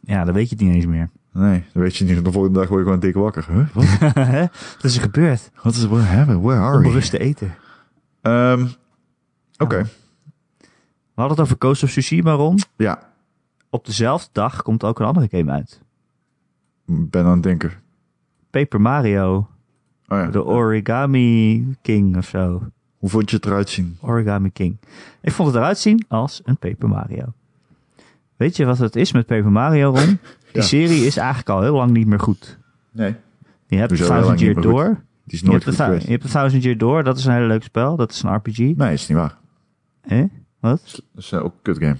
[0.00, 1.10] Ja, dan weet je het niet eens meer.
[1.32, 2.24] Nee, dan weet je niet.
[2.24, 3.46] De volgende dag word je gewoon dik wakker.
[3.50, 3.66] Huh?
[3.72, 3.84] Wat?
[4.76, 5.50] Wat is er gebeurd?
[5.62, 6.42] Wat is where hebben?
[6.42, 6.76] Where are we?
[6.76, 7.54] Onbewuste eten.
[8.22, 8.66] Ehm,
[9.58, 9.86] Oké,
[11.14, 12.58] We hadden het over Ghost of Tsushima, Ron.
[12.76, 13.10] ja.
[13.70, 15.80] Op dezelfde dag komt ook een andere game uit.
[16.86, 17.72] Ik ben aan het denken.
[18.50, 19.36] Paper Mario.
[20.08, 20.26] Oh ja.
[20.26, 22.62] De Origami King of zo.
[22.98, 23.96] Hoe vond je het eruit zien?
[24.00, 24.76] Origami King.
[25.20, 27.32] Ik vond het eruit zien als een Paper Mario.
[28.36, 30.18] Weet je wat het is met Paper Mario, Ron?
[30.52, 32.58] Die serie is eigenlijk al heel lang niet meer goed.
[32.90, 33.14] Nee.
[33.66, 34.62] Je hebt Hoezo heel Thousand Year goed?
[34.62, 34.86] Door.
[35.24, 37.04] Die is Je nooit hebt, goed de, je hebt de Thousand Year Door.
[37.04, 37.96] Dat is een hele leuk spel.
[37.96, 38.58] Dat is een RPG.
[38.58, 39.36] Nee, is niet waar.
[40.00, 40.24] Hè?
[40.62, 40.80] Wat?
[41.12, 41.96] Dat is eh, ook een kut game.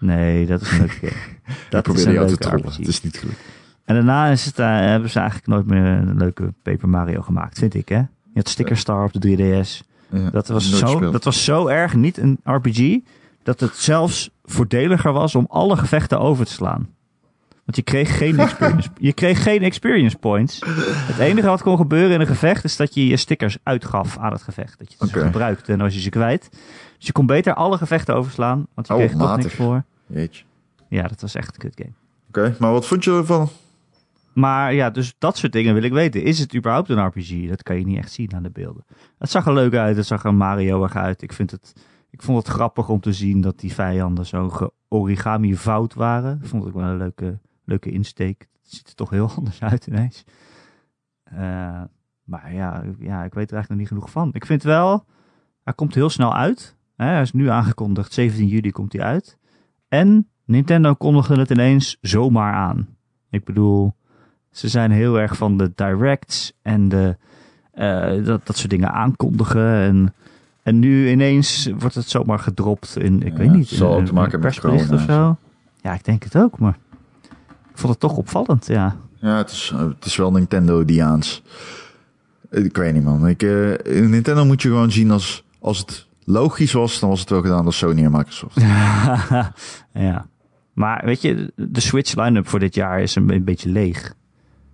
[0.00, 1.12] Nee, dat is een leuke game.
[1.70, 2.72] Dat probeerde een jou te trollen.
[2.72, 3.40] Het is niet gelukt.
[3.84, 7.58] En daarna is het, eh, hebben ze eigenlijk nooit meer een leuke Paper Mario gemaakt,
[7.58, 7.96] vind ik, hè?
[7.96, 9.82] Je had Sticker Star op de 3DS.
[10.10, 11.12] Ja, Dat was, zo, gespeeld.
[11.12, 12.98] dat was zo erg niet een RPG,
[13.42, 16.88] dat het zelfs voordeliger was om alle gevechten over te slaan.
[17.64, 20.60] Want je kreeg geen experience, je kreeg geen experience points.
[20.66, 24.32] Het enige wat kon gebeuren in een gevecht is dat je je stickers uitgaf aan
[24.32, 24.78] het gevecht.
[24.78, 26.48] Dat je ze gebruikte en was je ze kwijt.
[26.96, 29.84] Dus je kon beter alle gevechten overslaan, want je Oh, kreeg er toch niks voor.
[30.06, 30.44] Jeetje.
[30.88, 31.92] Ja, dat was echt een kut game.
[32.28, 33.48] Oké, maar wat vond je ervan?
[34.32, 36.22] Maar ja, dus dat soort dingen wil ik weten.
[36.22, 37.48] Is het überhaupt een RPG?
[37.48, 38.84] Dat kan je niet echt zien aan de beelden.
[39.18, 39.96] Het zag er leuk uit.
[39.96, 41.22] Het zag er Mario-erg uit.
[41.22, 41.72] Ik, vind het,
[42.10, 46.38] ik vond het grappig om te zien dat die vijanden zo origami fout waren.
[46.42, 48.48] Ik vond ook wel een leuke, leuke insteek.
[48.62, 50.24] Het ziet er toch heel anders uit ineens.
[51.24, 51.82] Eh,
[52.24, 54.30] maar ja, ja, ik weet er eigenlijk nog niet genoeg van.
[54.32, 55.04] Ik vind wel,
[55.64, 56.76] hij komt heel snel uit.
[56.96, 59.38] Hè, hij is nu aangekondigd, 17 juli komt hij uit.
[59.88, 62.88] En Nintendo kondigde het ineens zomaar aan.
[63.30, 63.94] Ik bedoel,
[64.50, 67.16] ze zijn heel erg van de directs en de,
[67.72, 69.66] eh, dat, dat soort dingen aankondigen.
[69.66, 70.14] En,
[70.62, 74.06] en nu ineens wordt het zomaar gedropt in, ik Ja, weet niet, zal in ook
[74.06, 75.28] te maken met persbericht of corona.
[75.28, 75.36] zo.
[75.82, 76.78] Ja, ik denk het ook, maar
[77.72, 78.96] ik vond het toch opvallend, ja.
[79.20, 81.42] Ja, het is, het is wel Nintendo-Diaans.
[82.50, 83.28] Ik weet niet, man.
[83.28, 85.44] Ik, eh, Nintendo moet je gewoon zien als...
[85.60, 88.60] Als het logisch was, dan was het wel gedaan door Sony en Microsoft.
[89.92, 90.26] ja.
[90.72, 94.14] Maar weet je, de Switch line-up voor dit jaar is een, be- beetje leeg.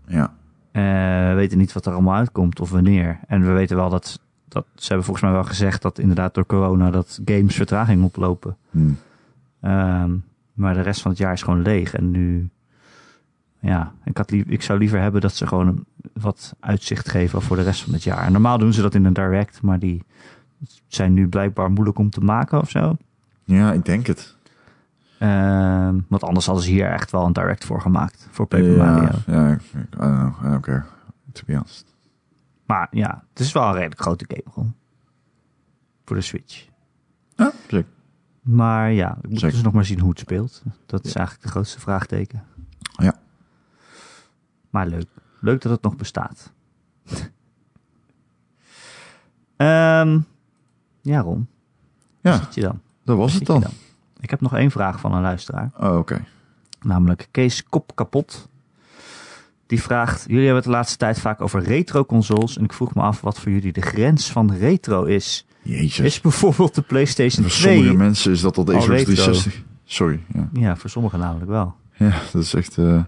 [0.07, 0.35] Ja.
[0.73, 0.83] Eh,
[1.29, 3.21] we weten niet wat er allemaal uitkomt of wanneer.
[3.27, 6.47] En we weten wel dat, dat ze hebben volgens mij wel gezegd dat inderdaad door
[6.47, 8.57] corona dat games vertraging oplopen.
[8.71, 8.91] Hm.
[9.61, 10.11] Ehm,
[10.53, 11.95] maar de rest van het jaar is gewoon leeg.
[11.95, 12.49] En nu,
[13.61, 17.43] ja, ik, had lief, ik zou liever hebben dat ze gewoon een- wat uitzicht geven
[17.43, 18.25] voor de rest van het jaar.
[18.25, 20.03] En normaal doen ze dat in een direct, maar die
[20.87, 22.97] zijn nu blijkbaar moeilijk om te maken of zo.
[23.45, 24.37] Ja, ik denk het.
[25.19, 28.29] Ehm, want anders hadden ze hier echt wel een direct voor gemaakt.
[28.31, 29.09] Voor Paper Mario.
[29.27, 30.45] ja, ik- I don't know.
[30.45, 30.85] I don't care.
[31.33, 31.95] To be honest.
[32.67, 34.75] Maar ja, het is wel een redelijk grote game gewoon.
[36.05, 36.67] Voor de Switch.
[37.37, 37.85] Ja, zeker.
[38.43, 39.55] Maar ja, ik moet Zeker.
[39.55, 40.63] dus nog maar zien hoe het speelt.
[40.87, 42.43] Dat is eigenlijk de grootste vraagteken.
[44.71, 45.07] Maar leuk.
[45.41, 46.53] Leuk dat het nog bestaat.
[49.57, 50.19] Ehm,
[51.03, 51.49] ja, Ron.
[52.21, 52.81] Ja, zit je dan?
[53.05, 53.61] dat was het dan.
[53.61, 53.71] dan?
[54.21, 55.71] Ik heb nog één vraag van een luisteraar.
[55.79, 56.25] Oh, oké.
[56.81, 58.49] Namelijk Kees Kop Kapot.
[59.67, 62.57] Die vraagt, jullie hebben het de laatste tijd vaak over retro consoles.
[62.59, 65.47] En ik vroeg me af wat voor jullie de grens van retro is.
[65.63, 66.07] Jezus.
[66.07, 67.75] Is bijvoorbeeld de PlayStation Voor 2...
[67.75, 69.13] sommige mensen is dat al de Xbox retro.
[69.15, 69.63] 360.
[69.85, 70.21] Sorry.
[70.33, 70.49] Ja.
[70.53, 71.75] Ja, voor sommigen namelijk wel.
[71.97, 72.79] ja, dat is echt...
[72.79, 73.03] eh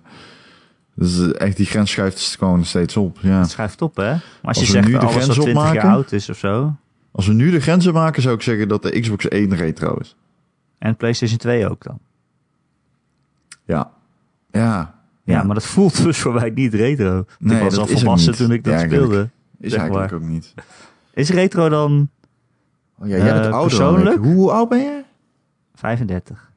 [1.09, 3.19] dat is echt die grens schuift gewoon steeds op.
[3.21, 3.39] Ja.
[3.39, 4.11] Het schuift op, hè?
[4.11, 6.75] Maar als, je zegt nu de alles grens wat 20 jaar oud is of zo...
[7.13, 10.17] Als we nu de grenzen maken, zou ik zeggen dat de Xbox 1 retro is.
[10.79, 11.99] En PlayStation 2 ook dan.
[13.65, 13.91] Ja.
[14.51, 14.95] Ja.
[15.25, 17.19] Ja, maar dat voelt dus voor mij niet retro.
[17.19, 18.41] ik Nee, was dat al volwassen niet.
[18.41, 19.29] toen ik dat Ja, speelde.
[19.61, 20.21] Is zeg eigenlijk maar.
[20.21, 20.55] ook niet.
[21.15, 22.09] Is retro dan
[22.99, 24.19] Oh, ja, jij bent Eh, ouder persoonlijk?
[24.25, 25.05] Hoe oud ben jij?
[25.75, 26.51] 35?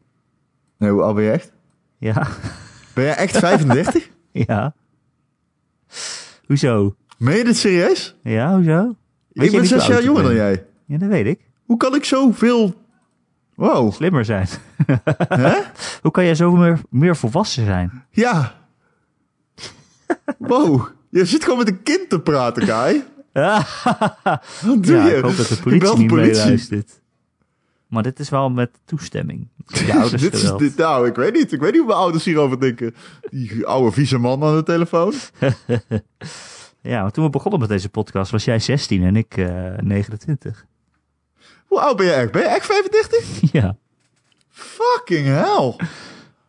[0.77, 1.51] Nee, hoe oud ben je echt?
[1.97, 2.27] Ja,
[2.93, 4.09] Ben jij echt 35?
[4.47, 4.75] ja.
[6.45, 6.95] Hoezo?
[7.17, 8.15] Meen je dit serieus?
[8.23, 8.95] Ja, hoezo?
[9.29, 10.65] Weet ik je ben zes jaar jonger dan jij.
[10.85, 11.39] Ja, dat weet ik.
[11.65, 12.81] Hoe kan ik zoveel...
[13.55, 13.93] Wow.
[13.93, 14.47] Slimmer zijn.
[15.27, 15.61] Hè?
[16.01, 18.05] Hoe kan jij zo meer, meer volwassen zijn?
[18.09, 18.55] Ja.
[20.37, 20.87] Wow.
[21.09, 23.03] Je zit gewoon met een kind te praten, Kai.
[23.33, 25.15] Wat doe ja, je?
[25.15, 26.33] ik hoop dat de politie de politie.
[26.33, 27.01] meeluistert.
[27.93, 29.47] Maar dit is wel met toestemming.
[29.91, 31.51] Ouders dit is, dit, nou, ik weet niet.
[31.51, 32.95] Ik weet niet hoe mijn ouders hierover denken.
[33.29, 35.13] Die oude vieze man aan de telefoon.
[36.81, 40.65] Ja, maar toen we begonnen met deze podcast was jij 16 en ik eh 29.
[41.65, 42.31] Hoe oud ben je echt?
[42.31, 43.51] Ben je echt 35?
[43.61, 43.77] Ja,
[44.49, 45.75] Fucking hell.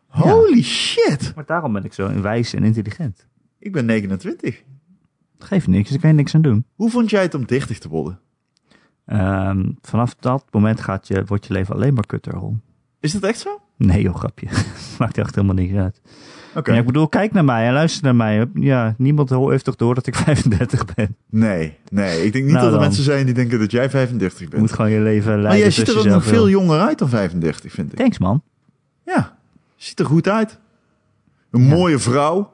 [0.07, 1.31] Holy shit.
[1.35, 3.27] maar daarom ben ik zo wijs en intelligent.
[3.59, 4.63] Ik ben 29.
[5.37, 6.65] Dat geeft niks, ik kan je niks aan doen.
[6.75, 8.19] Hoe vond jij het om 30 te worden?
[9.05, 12.61] Ehm, vanaf dat moment gaat je, wordt je leven alleen maar kutter, Ron.
[12.99, 13.61] Is dat echt zo?
[13.77, 14.47] Nee joh, grapje.
[14.99, 16.01] Maakt echt helemaal niks uit.
[16.55, 16.71] Oké.
[16.73, 18.49] Ja, ik bedoel, kijk naar mij en luister naar mij.
[18.53, 21.15] Ja, niemand heeft toch door dat ik 35 ben.
[21.29, 22.25] Nee, nee.
[22.25, 24.61] Ik denk niet Nou dat er mensen zijn die denken dat jij 35 Je bent.
[24.61, 25.47] moet gewoon je leven leiden.
[25.49, 27.97] maar jij ziet er je ook nog veel jonger uit dan 35, vind ik.
[27.97, 28.41] Thanks man.
[29.05, 29.37] Ja,
[29.75, 30.59] ziet er goed uit.
[31.51, 31.75] Een Ja.
[31.75, 32.53] mooie vrouw.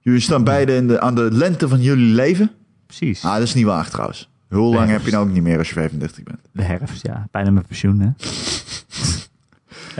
[0.00, 2.50] Jullie staan beide in de, aan de lente van jullie leven.
[2.86, 3.24] Precies.
[3.24, 4.30] Ah, dat is niet waar trouwens.
[4.48, 6.38] Hoe lang heb je nou ook niet meer als je 35 bent?
[6.52, 7.28] De herfst, ja.
[7.30, 8.08] Bijna met pensioen, hè.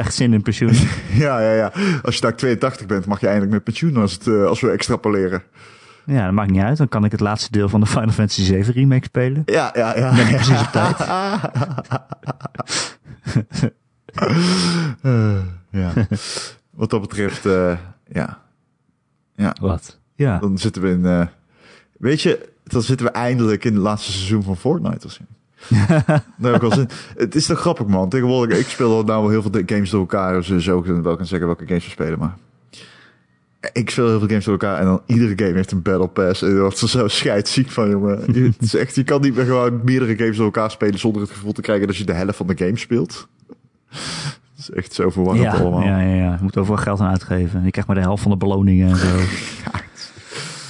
[0.03, 0.73] Echt zin in pensioen.
[1.13, 1.73] Ja, ja, ja.
[2.03, 4.71] Als je daar 82 bent, mag je eindelijk met pensioen als, het, eh, als we
[4.71, 5.43] extrapoleren.
[6.07, 6.77] Ja, dat maakt niet uit.
[6.77, 9.43] Dan kan ik het laatste deel van de Final Fantasy 7 remake spelen.
[9.47, 10.15] Ja, ja, ja.
[10.15, 11.01] Ben ik precies op tijd.
[15.03, 15.39] Eh,
[15.71, 15.93] ja.
[16.71, 17.77] Wat dat betreft, eh,
[18.13, 18.43] ja.
[19.37, 19.99] Ja, Wat?
[20.15, 20.39] Ja.
[20.39, 21.29] dan zitten we in...
[21.99, 25.07] weet je, dan zitten we eindelijk in het laatste seizoen van Fortnite.
[25.07, 25.23] Of zo.
[26.55, 26.89] Ik wel zin.
[27.17, 28.09] Het is toch grappig, man.
[28.09, 30.43] Tegenwoordig, ik speel nou wel heel veel games door elkaar.
[30.43, 32.37] Dus zo ik wel kan zeggen welke games we spelen, maar...
[33.73, 36.43] Ik speel heel veel games door elkaar en dan iedere game heeft een battle pass.
[36.43, 38.33] En wordt er zo scheidsziek van, jongen.
[38.33, 41.23] Je, het is echt, je kan niet meer gewoon meerdere games door elkaar spelen zonder
[41.23, 43.29] het gevoel te krijgen dat je de helft van de game speelt.
[43.89, 43.99] Het
[44.59, 45.83] is echt zo verwarrend Ja, allemaal.
[45.83, 46.33] ja, ja, ja.
[46.33, 47.65] Je moet overal geld aan uitgeven.
[47.65, 49.07] Je krijgt maar de helft van de beloningen en zo.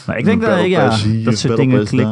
[0.07, 2.09] Maar ik denk dat, ja, dat soort dingen klik,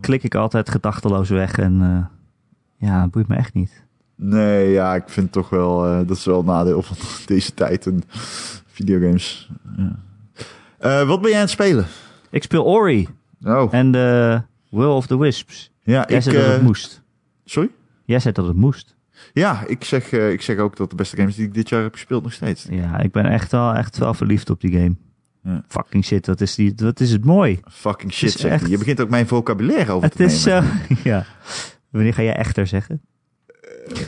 [0.00, 1.58] klik ik altijd gedachteloos weg.
[1.58, 3.84] En eh, ja, dat boeit me echt niet.
[4.14, 7.86] Nee, ja, ik vind toch wel, eh, dat is wel een nadeel van deze tijd
[7.86, 8.02] en
[8.66, 9.50] videogames.
[9.76, 9.96] Ja.
[10.78, 11.86] Eh, wat ben jij aan het spelen?
[12.30, 13.08] Ik speel Ori
[13.44, 14.40] Oh, en de
[14.70, 15.70] Will of the Wisps.
[15.82, 16.22] ja, Jij ik...
[16.22, 17.02] zei dat het moest.
[17.44, 17.70] sorry?
[18.04, 18.96] Jij zei dat het moest.
[19.32, 21.92] Ja, ik zeg, ik zeg ook dat de beste games die ik dit jaar heb
[21.92, 22.66] gespeeld nog steeds.
[22.70, 24.96] Ja, ik ben echt wel, echt wel verliefd op die game.
[25.68, 27.60] Fucking shit, wat is, die, wat is het mooi.
[27.70, 28.50] Fucking shit, hij.
[28.50, 30.62] echt- Je begint ook mijn vocabulaire over Het te is nemen.
[30.88, 31.24] zo, ja.
[31.90, 33.00] Wanneer ga jij echter zeggen?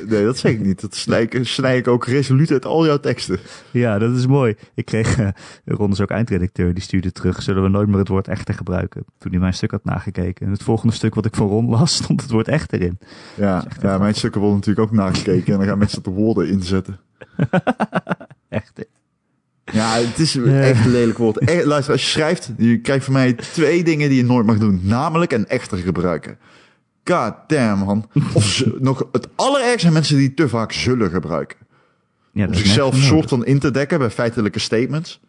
[0.06, 0.80] Nee, dat zeg ik niet.
[0.80, 3.38] Dat snij ik, snij ik ook resoluut uit al jouw teksten.
[3.70, 4.54] Ja, dat is mooi.
[4.74, 5.28] Ik kreeg, eh
[5.64, 9.04] Ron is ook eindredacteur, die stuurde terug, zullen we nooit meer het woord echter gebruiken?
[9.18, 10.46] Toen hij mijn stuk had nagekeken.
[10.46, 12.98] En het volgende stuk wat ik van Ron las, stond het woord echter in.
[13.34, 15.52] Ja, ja mijn stukken worden natuurlijk ook nagekeken.
[15.52, 16.98] En dan gaan mensen de woorden inzetten.
[18.48, 18.84] Echter.
[19.72, 21.38] Ja, het is echt een lelijk woord.
[21.38, 24.58] Echt, luister, als je schrijft, je krijgt van mij twee dingen die je nooit mag
[24.58, 24.80] doen.
[24.82, 26.38] Namelijk en echter gebruiken.
[27.04, 28.10] God damn, man.
[28.32, 31.56] Of ze- nog het allerergste zijn mensen die te vaak zullen gebruiken.
[32.32, 35.20] Ja, Om zichzelf soort van in te dekken bij feitelijke statements.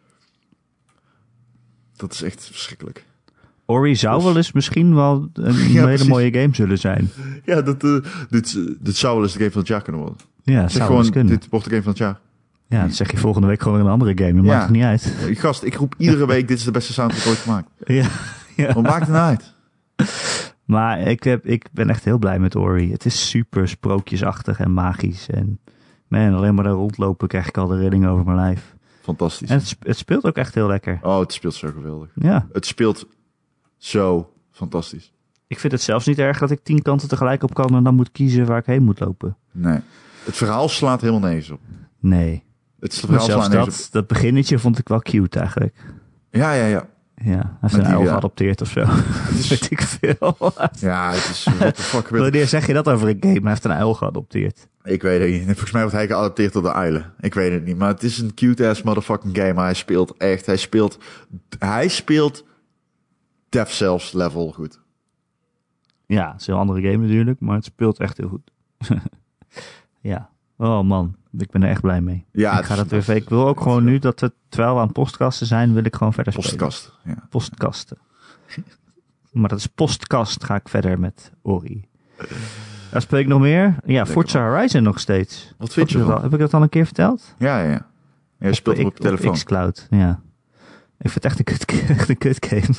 [1.96, 3.06] Dat is echt verschrikkelijk.
[3.66, 7.10] Ori zou wel eens misschien wel een Ja, hele mooie game zullen zijn.
[7.46, 7.98] Ja, dat, eh,
[8.30, 10.20] dit, dit zou wel eens de game van het jaar kunnen worden.
[10.44, 11.34] Ja, Zeg zou gewoon, kunnen.
[11.40, 12.20] dit wordt de game van het jaar.
[12.68, 14.34] Ja, dat zeg je volgende week gewoon weer een andere game.
[14.34, 14.52] Dat Ja.
[14.52, 15.14] maakt het niet uit.
[15.40, 17.70] Gast, ik roep iedere week, dit is de beste soundtrack ooit gemaakt.
[17.86, 18.08] Ja,
[18.56, 18.74] ja.
[18.74, 19.54] Wat maakt het nou uit?
[20.66, 22.92] Maar ik, heb, ik ben echt heel blij met Ori.
[22.92, 25.30] Het is super sprookjesachtig en magisch.
[25.30, 25.60] En
[26.08, 28.76] man, alleen maar daar rondlopen krijg ik al de rilling over mijn lijf.
[29.02, 29.50] Fantastisch.
[29.50, 31.00] En het, het speelt ook echt heel lekker.
[31.02, 32.10] Oh, het speelt zo geweldig.
[32.16, 33.08] Ja, Het speelt
[33.78, 35.14] zo fantastisch.
[35.48, 37.96] ik vind het zelfs niet erg dat ik tien kanten tegelijk op kan en dan
[37.96, 39.38] moet kiezen waar ik heen moet lopen.
[39.52, 39.80] Nee.
[40.24, 41.60] Het verhaal slaat helemaal nergens op.
[42.00, 42.44] Nee.
[42.80, 45.76] Het verhaal zelfs nergens dat, dat beginnetje vond ik wel cute eigenlijk.
[46.30, 46.88] Ja, ja, ja.
[47.24, 48.08] Ja, hij heeft Met een uil ja.
[48.08, 48.80] geadopteerd of zo.
[49.38, 50.38] Is, Weet ik veel.
[50.80, 51.48] ja, het is...
[51.58, 52.20] What the fuck er?
[52.20, 53.40] Wanneer zeg je dat over een game?
[53.40, 54.68] Hij heeft een uil geadopteerd.
[54.84, 55.44] Ik weet het niet.
[55.46, 57.14] Volgens mij wordt hij geadopteerd door de uilen.
[57.20, 57.78] Ik weet het niet.
[57.78, 59.54] Maar het is een cute-ass motherfucking game.
[59.54, 60.46] Maar hij speelt echt...
[60.46, 60.98] Hij speelt...
[61.60, 62.46] Hij speelt...
[63.50, 64.80] Dev Cells level goed.
[66.06, 68.52] Ja, het is een heel andere game natuurlijk, maar het speelt echt heel goed.
[70.02, 70.30] ja.
[70.58, 72.26] Oh man, ik ben er echt blij mee.
[72.32, 73.10] Ja, ik ga dat weer.
[73.10, 76.14] Ik wil ook gewoon nu dat we, terwijl we aan postkasten zijn, wil ik gewoon
[76.14, 76.58] verder spelen.
[76.58, 76.94] Postkast.
[77.04, 77.28] Ja.
[77.30, 77.98] Postkasten.
[79.32, 81.88] maar dat is postkast, ga ik verder met Ori.
[82.92, 83.76] Daar speel ik nog meer.
[83.86, 85.54] Ja, Forza Horizon nog steeds.
[85.58, 86.22] Wat vind je ervan?
[86.22, 87.36] Heb ik dat al een keer verteld?
[87.38, 87.88] Ja, ja, ja.
[88.40, 89.34] Jij speelt op je telefoon.
[89.34, 90.22] Xcloud, ja.
[90.98, 91.66] Ik vind het echt een kut,
[91.98, 92.76] echt een kut game.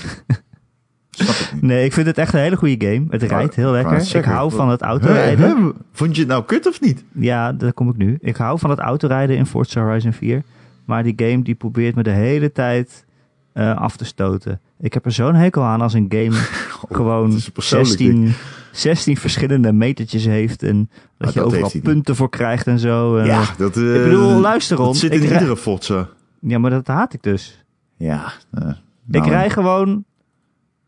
[1.24, 1.62] Snap ik niet.
[1.62, 3.06] Nee, ik vind het echt een hele goede game.
[3.10, 4.16] Het rijdt heel lekker.
[4.16, 5.72] Ik hou van het autorijden.
[5.92, 7.04] Vond je het nou kut of niet?
[7.12, 8.16] Ja, daar kom ik nu.
[8.20, 10.42] Ik hou van het autorijden in Forza Horizon 4.
[10.84, 13.04] Maar die game die probeert me de hele tijd
[13.52, 14.60] eh, af te stoten.
[14.80, 16.32] Ik heb er zo'n hekel aan als een game
[16.98, 18.32] gewoon Oh, persoonlijk, 16,
[18.72, 20.62] 16 verschillende metertjes heeft.
[20.62, 21.82] En dat Ah, je dat overal niet.
[21.82, 23.16] punten voor krijgt en zo.
[23.16, 23.76] En, Ja, eh, dat...
[23.76, 24.94] eh, ik bedoel, luister dat Ron.
[24.94, 26.08] zit in iedere Forza.
[26.40, 27.64] Ja, maar dat haat ik dus.
[27.96, 28.32] Ja.
[28.52, 28.68] eh,
[29.10, 30.04] ik nou, rij gewoon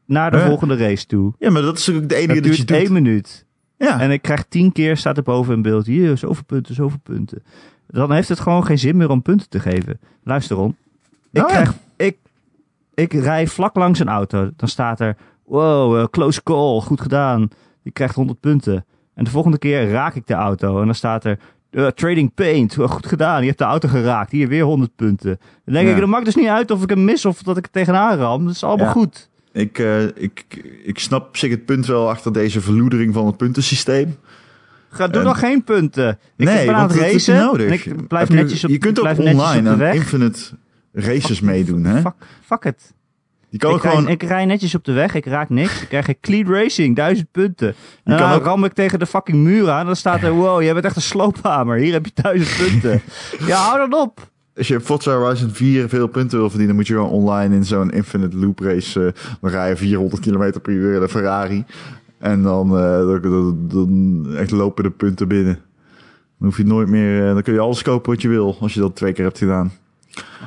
[0.09, 0.47] naar de Huh?
[0.47, 1.33] volgende race toe.
[1.39, 2.77] Ja, maar dat is ook de enige Het dat je doet.
[2.77, 3.47] één minuut.
[3.77, 4.01] Ja.
[4.01, 7.43] En ik krijg tien keer, staat er boven in beeld, hier, zoveel punten, zoveel punten.
[7.87, 10.01] Dan heeft het gewoon geen zin meer om punten te geven.
[10.25, 11.55] Luister Ron, ik, Nou ja.
[11.55, 12.17] krijg, ik,
[12.95, 14.51] ik rij vlak langs een auto.
[14.57, 17.49] Dan staat er, wow, eh, close call, goed gedaan.
[17.83, 18.85] Je krijgt 100 punten.
[19.15, 20.79] En de volgende keer raak ik de auto.
[20.81, 21.39] En dan staat er,
[21.71, 23.41] eh, trading paint, goed gedaan.
[23.41, 25.39] Je hebt de auto geraakt, hier weer 100 punten.
[25.65, 25.95] Dan denk Ja.
[25.95, 28.19] ik, dat maakt dus niet uit of ik hem mis of dat ik er tegenaan
[28.19, 28.45] ram.
[28.45, 29.29] Dat is allemaal goed.
[29.53, 30.45] Ik, eh, ik,
[30.85, 34.17] ik snap zich het punt wel achter deze verloedering van het puntensysteem.
[34.91, 36.19] Ga, doe dan geen punten.
[36.37, 37.87] Ik nee, want het is nodig.
[37.87, 40.41] ik blijf netjes op, je kunt ook online aan infinite
[40.93, 42.01] races meedoen, hè?
[42.01, 42.75] Fuck, fuck.
[43.51, 44.05] Je kan Ik, gewoon...
[44.05, 45.83] rij, ik rij netjes op de weg, ik raak niks.
[45.83, 47.75] Ik krijg een clean racing, duizend punten.
[48.05, 49.87] En dan ook- ram ik tegen de fucking muur aan.
[49.87, 51.79] Dan staat er, wow, jij bent echt een sloophamer.
[51.79, 53.03] Hier heb je duizend punten.
[53.49, 54.31] ja, hou dan op.
[54.59, 57.91] Als je Forza Horizon 4 veel punten wil verdienen, moet je gewoon online in zo'n
[57.91, 59.07] infinite loop race.
[59.07, 61.65] eh, dan rij je 400 km per uur in een Ferrari.
[62.19, 65.55] En dan, eh, dan, dan, dan echt lopen de punten binnen.
[66.39, 67.27] Dan hoef je nooit meer.
[67.29, 69.39] eh, dan kun je alles kopen wat je wil als je dat twee keer hebt
[69.39, 69.73] gedaan.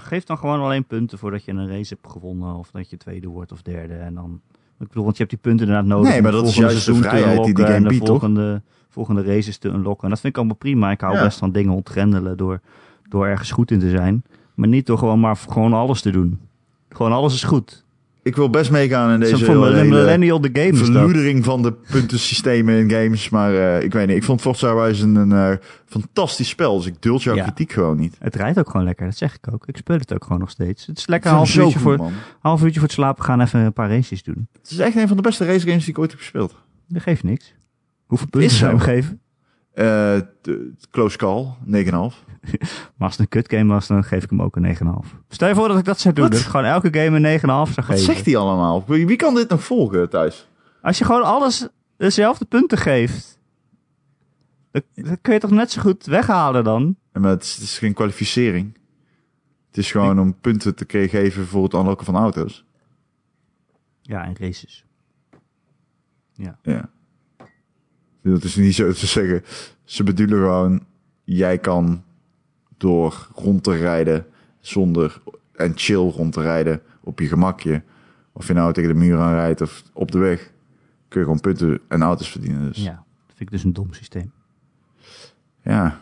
[0.03, 2.55] Geef dan gewoon alleen punten voordat je een race hebt gewonnen.
[2.55, 3.93] Of dat je tweede wordt of derde.
[3.93, 4.41] En dan,
[4.79, 6.11] ik bedoel, want je hebt die punten inderdaad nodig.
[6.11, 8.07] Nee, maar dat is juist de vrijheid die die game biedt, toch?
[8.19, 10.03] volgende, volgende races te unlocken.
[10.03, 10.91] En dat vind ik allemaal prima.
[10.91, 11.23] Ik hou Ja.
[11.23, 12.59] best van dingen ontgrendelen door,
[13.11, 14.23] door ergens goed in te zijn.
[14.55, 16.39] Maar niet door gewoon maar gewoon alles te doen.
[16.89, 17.83] Gewoon alles is goed.
[18.23, 22.75] Ik wil best meegaan in Deze hele, een millennial de game verloedering van de puntensystemen
[22.79, 23.29] in games.
[23.29, 26.77] Maar eh, ik weet niet, ik vond Forza Horizon een eh, fantastisch spel.
[26.77, 27.43] Dus ik duld jouw Ja.
[27.43, 28.15] kritiek gewoon niet.
[28.19, 29.67] Het rijdt ook gewoon lekker, dat zeg ik ook.
[29.67, 30.85] Ik speel het ook gewoon nog steeds.
[30.85, 32.11] Het is lekker half uurtje, voor, man.
[32.39, 34.47] half uurtje voor het slapen gaan even een paar races doen.
[34.61, 36.55] Het is echt een van de beste race games die ik ooit heb gespeeld.
[36.87, 37.53] Dat geeft niks.
[38.05, 39.19] Hoeveel punten zou je hem geven?
[39.81, 42.23] Eh, de- close call, 9,5.
[42.97, 45.15] Maar als het een kut game was, dan geef ik hem ook een 9,5.
[45.29, 46.23] Stel je voor dat ik dat zou doen.
[46.23, 46.33] Wat?
[46.33, 48.85] Dat ik gewoon elke game een 9,5 zou Wat zegt hij allemaal?
[48.85, 50.47] Wie kan dit nog volgen thuis?
[50.81, 51.67] Als je gewoon alles
[51.97, 53.39] dezelfde punten geeft,
[54.71, 56.95] dan, dan kun je toch net zo goed weghalen dan?
[57.13, 58.77] Ja, Maar het is, het is geen kwalificering.
[59.67, 62.65] Het is gewoon om punten te geven voor het unlocken van auto's.
[64.01, 64.85] Ja, en races.
[66.33, 66.89] Ja.
[68.21, 69.43] Dat is niet zo te zeggen.
[69.83, 70.85] Ze bedoelen gewoon,
[71.23, 72.03] jij kan
[72.77, 74.25] door rond te rijden
[74.59, 75.21] zonder
[75.55, 77.83] en chill rond te rijden op je gemakje.
[78.33, 80.51] Of je nou tegen de muur aan rijdt of op de weg.
[81.07, 82.67] Kun je gewoon punten en auto's verdienen.
[82.67, 84.31] Dus Ja, dat vind ik dus een dom systeem.
[85.63, 85.99] ja,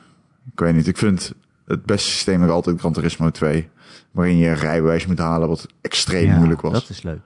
[0.53, 0.87] ik weet niet.
[0.87, 1.33] Ik vind
[1.65, 3.69] het beste systeem nog altijd Gran Turismo 2.
[4.11, 6.71] Waarin je een rijbewijs moet halen wat extreem Ja, moeilijk was.
[6.73, 7.19] Dat is leuk.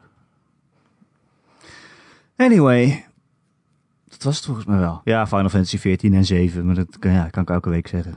[2.35, 3.05] Anyway,
[4.23, 5.01] dat was het volgens mij wel.
[5.03, 8.15] Ja, Final Fantasy 14 en 7, maar dat kan, ja, kan ik elke week zeggen.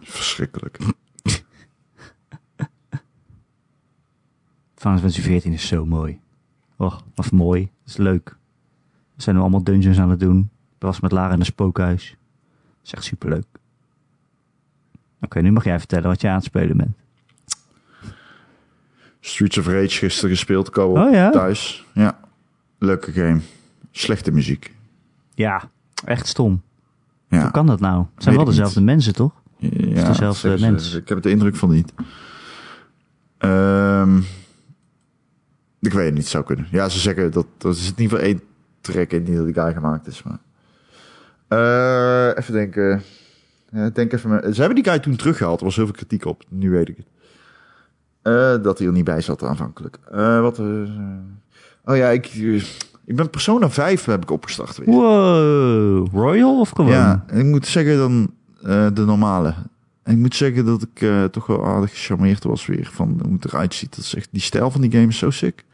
[0.00, 0.78] Verschrikkelijk.
[4.74, 6.20] Final Fantasy 14 is zo mooi.
[6.76, 7.60] Och, wat mooi.
[7.60, 8.36] Dat is leuk.
[9.14, 10.50] We zijn nu allemaal dungeons aan het doen.
[10.76, 12.10] Ik was met Lara in een spookhuis.
[12.10, 13.46] Dat is echt superleuk.
[15.20, 16.96] Oké, nu mag jij vertellen wat je aan het spelen bent.
[19.20, 21.30] Streets of Rage gisteren gespeeld, co Oh ja?
[21.30, 21.84] thuis.
[21.92, 22.18] Ja,
[22.78, 23.40] leuke game.
[23.90, 24.75] Slechte muziek.
[25.36, 25.70] Ja,
[26.04, 26.62] echt stom.
[27.28, 27.98] Ja, Hoe kan dat nou?
[28.14, 28.88] Het zijn Weet wel dezelfde niet.
[28.88, 29.32] mensen, toch?
[29.58, 30.70] ja dezelfde dat zeggen ze.
[30.70, 30.94] mens?
[30.94, 31.92] Ik heb de indruk van niet.
[33.38, 34.16] Ehm,
[35.80, 36.66] ik weet het niet, zou kunnen.
[36.70, 38.40] Ja, ze zeggen dat dat is in ieder geval één
[38.80, 40.22] track in die guy gemaakt is.
[40.22, 40.38] Maar.
[41.48, 43.02] Eh, even denken.
[43.70, 44.30] Ja, denk even.
[44.30, 45.58] maar- Ze hebben die guy toen teruggehaald.
[45.58, 46.44] Er was heel veel kritiek op.
[46.48, 47.06] Nu weet ik het.
[48.22, 49.98] Eh, dat hij er niet bij zat aanvankelijk.
[50.10, 50.58] Eh, wat?
[51.84, 52.26] oh ja, ik,
[53.06, 54.88] ik ben Persona 5 heb ik opgestart weer.
[54.94, 56.90] Wow, Royal of gewoon?
[56.90, 58.30] Ja, en ik moet zeggen dan
[58.62, 59.54] eh, de normale.
[60.02, 63.32] En ik moet zeggen dat ik eh, toch wel aardig gecharmeerd was weer van hoe
[63.32, 63.96] het eruit ziet.
[63.96, 65.64] Dat is echt, die stijl van die game is zo sick.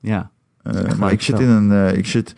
[0.00, 0.30] Ja.
[0.62, 2.34] Eh, maar ik zit in een, ik zit,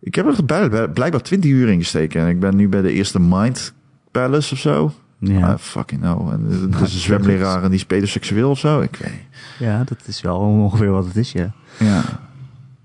[0.00, 2.20] ik heb er bij- blijkbaar 20 uur in gesteken.
[2.22, 3.72] En ik ben nu bij de eerste Mind
[4.10, 4.92] Palace of zo.
[5.18, 5.52] Ja.
[5.52, 6.30] Ah, fucking no.
[6.30, 8.80] En er- er is een zwemleraar en die is pedoseksueel of zo.
[8.80, 9.12] Ik weet
[9.58, 11.52] ja, dat is wel ongeveer wat het is, ja.
[11.78, 12.02] Ja.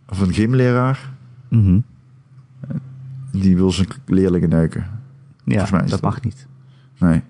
[0.10, 1.10] Of een gymleraar.
[1.48, 1.80] Mhm.
[3.32, 4.82] Die wil zijn leerlingen neuken.
[4.82, 6.48] Ja, Volgens mij dat dat- mag niet.
[6.98, 7.22] Nee.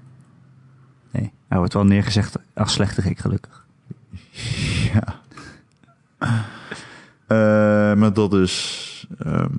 [1.12, 3.66] Nee, hij wordt wel neergezegd als slechterik, gelukkig.
[4.94, 5.04] Ja.
[7.28, 7.38] Eh,
[8.00, 9.08] maar dat is.
[9.20, 9.50] ehm,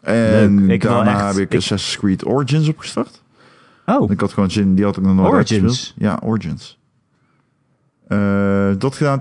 [0.00, 0.70] en.
[0.70, 3.22] Ik daarna echt- heb ik ik- Assassin's Creed Origins opgestart.
[3.86, 5.94] Oh, Ik had gewoon zin, die had ik nog nooit Origins?
[5.96, 6.78] Ja, Origins.
[8.08, 9.20] Eh, dat gedaan,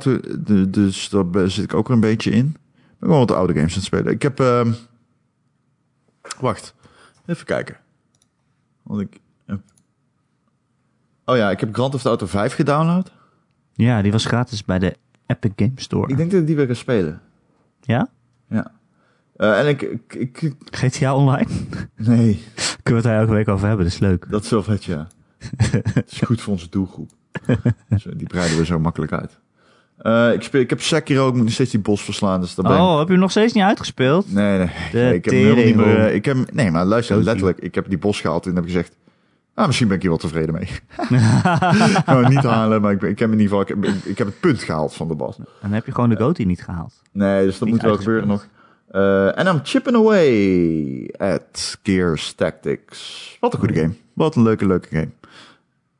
[0.69, 2.55] dus daar zit ik ook er een beetje in.
[3.01, 4.13] Gewoon wat de oude games aan het spelen.
[4.13, 4.39] Ik heb...
[4.39, 4.71] ehm,
[6.39, 6.75] wacht,
[7.25, 7.77] even kijken.
[8.83, 9.59] Want ik heb...
[11.25, 13.11] Oh ja, ik heb Grand Theft Auto 5 gedownload.
[13.73, 14.95] ja, die was gratis bij de
[15.25, 16.07] Epic Game Store.
[16.09, 17.21] Ik denk dat ik die weer ga spelen.
[17.81, 18.09] Ja?
[18.49, 18.71] Ja.
[19.35, 20.55] Eh, en ik, ik, ik...
[20.71, 21.47] GTA Online?
[21.95, 22.43] Nee,
[22.83, 24.29] Kunnen we het daar elke week over hebben, dat is leuk.
[24.29, 25.07] dat is wel vet, ja.
[25.93, 27.09] Het is goed voor onze doelgroep.
[27.89, 29.39] Dus, die breiden we zo makkelijk uit.
[30.01, 32.41] Eh, ik, speel, ik heb Sekiro, ik moet nog steeds die bos verslaan.
[32.41, 34.33] Dus daar ben ik- Oh, heb je hem nog steeds niet uitgespeeld?
[34.33, 34.57] Nee,
[34.93, 35.13] nee.
[35.13, 35.99] Ik heb hem helemaal niet meer...
[35.99, 37.59] eh, Ik heb, nee, maar luister, letterlijk.
[37.59, 38.95] Ik heb die bos gehaald en heb gezegd...
[39.53, 40.67] Ah, misschien ben ik hier wel tevreden mee.
[42.05, 43.61] nou, niet halen, maar ik, ik heb in ieder geval...
[43.61, 45.37] Ik heb, ik heb het punt gehaald van de bos.
[45.61, 46.93] Dan heb je gewoon de GOTY niet gehaald.
[47.11, 48.47] Nee, dus dat Niet moet wel gebeuren nog.
[48.91, 53.37] Eh, en I'm chipping away at Gears Tactics.
[53.39, 53.93] Wat een goede game.
[54.13, 55.09] Wat een leuke, leuke game.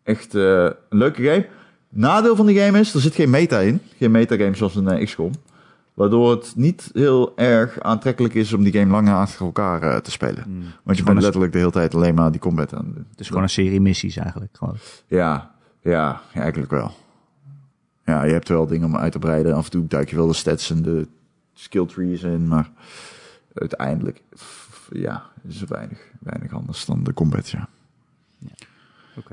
[0.04, 1.46] Echt een leuke game.
[1.94, 3.82] Nadeel van die game is, er zit geen meta in.
[3.98, 5.32] Geen metagame zoals in eh, XCOM.
[5.94, 10.12] Waardoor het niet heel erg aantrekkelijk is om die game lang achter elkaar eh, te
[10.12, 10.74] spelen.
[10.84, 13.06] Want je bent letterlijk de hele tijd alleen maar die combat aan het doen.
[13.10, 14.58] Het is gewoon een serie missies eigenlijk.
[14.58, 14.78] Gewoon.
[15.08, 16.92] Ja, ja, ja, eigenlijk wel.
[18.06, 19.56] Ja, je hebt wel dingen om uit te breiden.
[19.56, 21.08] Af en toe duik je wel de stats en de
[21.54, 22.70] skill trees in, maar
[23.54, 24.22] uiteindelijk,
[24.90, 27.68] ja, is er weinig, weinig anders dan de combat, ja.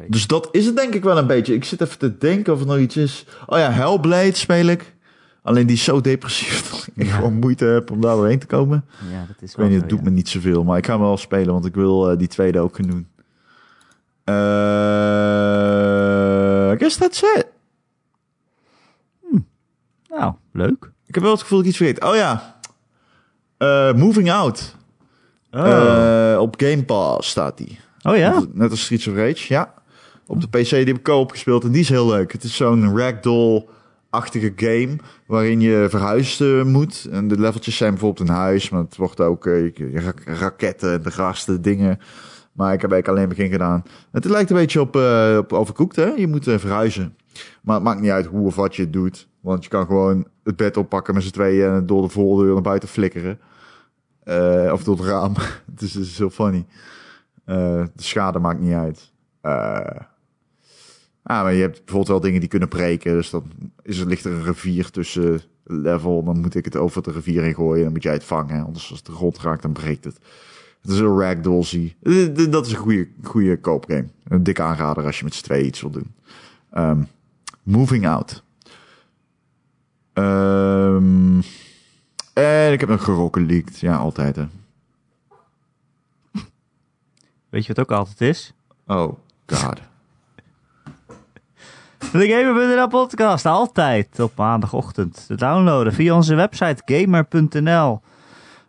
[0.09, 1.55] Dus dat is het denk ik wel een beetje.
[1.55, 3.25] Ik zit even te denken of er nog iets is.
[3.47, 4.97] Oh ja, Hellblade speel ik.
[5.43, 7.15] Alleen die is zo depressief dat ik Ja.
[7.15, 8.85] gewoon moeite heb om daar doorheen te komen.
[9.11, 10.05] Ja, dat is Ik wel weet niet, het doet ja.
[10.05, 12.59] me niet zoveel, maar ik ga hem wel spelen, want ik wil eh, die tweede
[12.61, 13.07] ook gaan doen.
[14.25, 14.35] Eh,
[16.75, 17.47] I guess that's it.
[20.09, 20.91] Nou, leuk.
[21.07, 22.05] Ik heb wel het gevoel dat ik iets vergeet.
[22.05, 22.61] Oh ja.
[23.57, 24.77] Eh, Moving Out.
[25.51, 27.79] Oh, op Game Pass staat die.
[28.03, 28.45] Oh ja?
[28.53, 29.75] Net als Streets of Rage, ja.
[30.27, 32.33] Op de PC die heb ik co-op gespeeld en die is heel leuk.
[32.33, 33.65] Het is zo'n ragdoll
[34.11, 34.97] achtige game
[35.27, 37.09] waarin je verhuizen moet.
[37.11, 40.93] En de leveltjes zijn bijvoorbeeld een huis, maar het wordt ook eh, je- ra- raketten
[40.93, 41.99] en de raarste dingen.
[42.53, 43.83] Maar ik heb eigenlijk alleen begin gedaan.
[44.13, 46.05] Het lijkt een beetje op, eh overkoekt, hè?
[46.07, 47.17] Je moet eh, verhuizen.
[47.63, 49.29] Maar het maakt niet uit hoe of wat je het doet.
[49.41, 52.63] Want je kan gewoon het bed oppakken met z'n tweeën en door de voordeur naar
[52.63, 53.39] buiten flikkeren.
[54.25, 55.33] Eh, of door het raam.
[55.79, 56.67] dus het is heel funny.
[57.49, 59.13] Eh, de schade maakt niet uit.
[59.41, 60.01] Eh,
[61.23, 63.13] ah, maar je hebt bijvoorbeeld wel dingen die kunnen breken.
[63.13, 63.45] Dus dan
[63.83, 66.25] is er, ligt er een rivier tussen level.
[66.25, 67.83] Dan moet ik het over de rivier heen gooien.
[67.85, 68.65] Dan moet jij het vangen.
[68.65, 70.19] Anders als het de grond raakt, dan breekt het.
[70.81, 71.95] Het is een ragdollsy.
[72.03, 74.09] Eh, Dat is een goede, goede koopgame.
[74.29, 76.15] Een dikke aanrader als je met z'n tweeën iets wil doen.
[76.71, 77.03] Ehm,
[77.63, 78.43] moving out.
[80.13, 81.41] Ehm,
[82.33, 83.79] en ik heb nog geroken leaked.
[83.79, 84.47] Ja, altijd hè.
[87.49, 88.53] Weet je wat ook altijd is?
[88.87, 89.13] Oh,
[89.47, 89.81] god.
[92.13, 95.25] De Gamer.nl podcast, altijd op maandagochtend.
[95.27, 98.01] Te downloaden via onze website gamer.nl.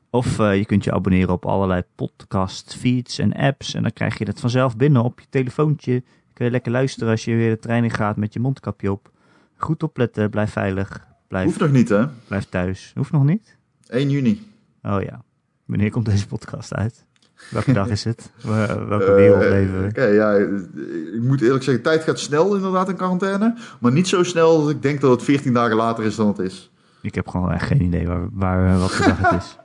[0.10, 3.74] Of eh, je kunt je abonneren op allerlei podcast feeds en apps.
[3.74, 6.04] En dan krijg je het vanzelf binnen op je telefoontje.
[6.34, 9.12] Kun je lekker luisteren als je weer de trein in gaat met je mondkapje op.
[9.58, 12.08] Goed opletten, blijf veilig, blijf, Hoeft nog niet hè.
[12.28, 12.92] blijf thuis.
[12.96, 13.58] Hoeft nog niet?
[13.88, 14.48] 1 juni.
[14.84, 15.22] Oh ja.
[15.66, 17.06] Wanneer komt deze podcast uit?
[17.50, 18.32] Welke dag is het?
[18.42, 20.02] Wel- Welke Eh, wereld leven we?
[20.02, 23.58] Ja, eh, ik moet eerlijk zeggen, tijd gaat snel inderdaad in quarantaine.
[23.80, 26.40] Maar niet zo snel dat ik denk dat het 14 dagen later is dan het
[26.40, 26.72] is.
[27.02, 29.58] Ik heb gewoon echt geen idee waar, waar wat voor dag het is.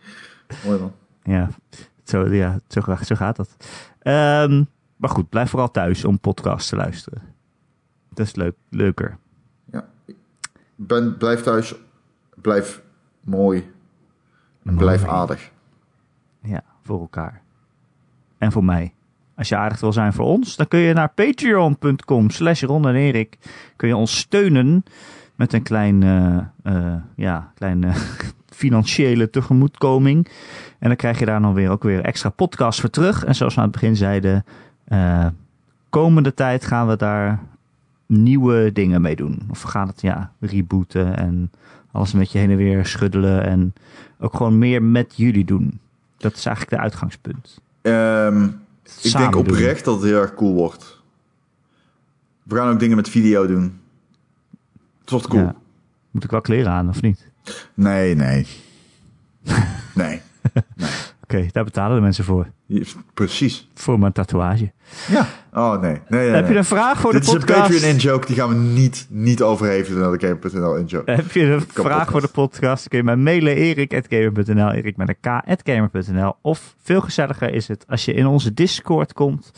[0.66, 0.92] Mooi man.
[1.22, 1.48] Ja,
[2.04, 3.56] zo, ja zo, ga- zo gaat dat.
[3.98, 4.64] Ehm,
[4.96, 7.22] maar goed, blijf vooral thuis om podcasts te luisteren.
[8.14, 9.18] Dat is leuk, leuker.
[10.76, 11.74] Ben, blijf thuis.
[12.34, 12.82] Blijf
[13.20, 13.70] mooi.
[14.64, 15.12] En blijf Mooi.
[15.16, 15.50] aardig.
[16.42, 17.40] Ja, voor elkaar.
[18.38, 18.92] En voor mij.
[19.34, 22.94] Als je aardig wil zijn voor ons, dan kun je naar patreon.com slash Ron en
[22.94, 23.38] Erik.
[23.76, 24.84] Kun je ons steunen
[25.34, 27.96] met een klein, eh, eh, ja, klein eh,
[28.62, 30.28] financiële tegemoetkoming.
[30.78, 33.24] En dan krijg je daar dan weer ook weer extra podcasts voor terug.
[33.24, 34.44] En zoals we aan het begin zeiden,
[35.88, 37.40] komende tijd gaan we daar
[38.06, 39.42] nieuwe dingen mee doen.
[39.50, 41.50] Of we gaan het ja, rebooten en
[41.92, 43.44] alles een beetje heen en weer schuddelen.
[43.44, 43.72] En
[44.18, 45.80] ook gewoon meer met jullie doen.
[46.22, 47.60] Dat is eigenlijk de uitgangspunt.
[47.82, 48.44] Ehm,
[49.02, 49.40] ik denk doen.
[49.40, 51.00] oprecht dat het heel erg cool wordt.
[52.42, 53.80] We gaan ook dingen met video doen.
[55.00, 55.42] Het wordt cool.
[55.42, 55.54] Ja.
[56.10, 57.28] Moet ik wel kleren aan of niet?
[57.74, 58.46] Nee, nee.
[59.94, 60.20] nee.
[61.22, 62.50] Oké, daar betalen de mensen voor.
[63.14, 63.68] Precies.
[63.74, 64.72] Voor mijn tatoeage.
[65.08, 65.26] Ja.
[65.52, 66.00] Oh, nee.
[66.08, 67.60] nee, nee Heb je een vraag voor Dit de is een podcast?
[67.70, 68.26] Patreon in-joke.
[68.26, 71.10] Die gaan we niet, niet overhevelen naar de Game.nl in-joke.
[71.12, 72.10] Heb je een vraag podcast.
[72.10, 72.88] voor de podcast?
[72.88, 75.16] Kun je mij mailen erik.gamer.nl, erik met een
[75.62, 76.32] k.gamer.nl.
[76.40, 79.50] Of veel gezelliger is het als je in onze Discord komt.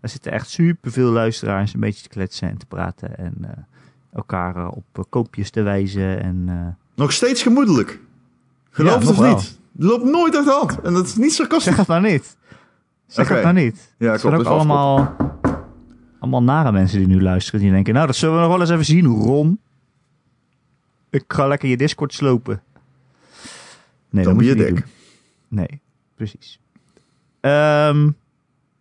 [0.00, 3.18] Daar zitten echt superveel luisteraars een beetje te kletsen en te praten.
[3.18, 3.48] En eh,
[4.12, 6.22] elkaar eh, op eh, koopjes te wijzen.
[6.22, 8.00] En, Nog steeds gemoedelijk.
[8.70, 9.34] Geloof Ja, het of wel.
[9.34, 9.58] niet.
[9.80, 10.80] Loopt nooit uit de hand.
[10.80, 11.64] En dat is niet sarcastisch.
[11.64, 12.36] zeg het nou niet.
[13.08, 13.34] Zeg Oké.
[13.34, 13.94] het nou niet.
[13.98, 14.20] Ja, Het klopt.
[14.20, 15.16] zijn ook dat allemaal,
[16.18, 17.60] allemaal nare mensen die nu luisteren.
[17.60, 19.60] Die denken, nou dat zullen we nog wel eens even zien, Ron.
[21.10, 22.62] Ik ga lekker je Discord slopen.
[24.10, 24.86] Nee, Dan dat moet je dik.
[25.48, 25.80] Nee,
[26.14, 26.60] precies.
[27.40, 28.10] Ehm,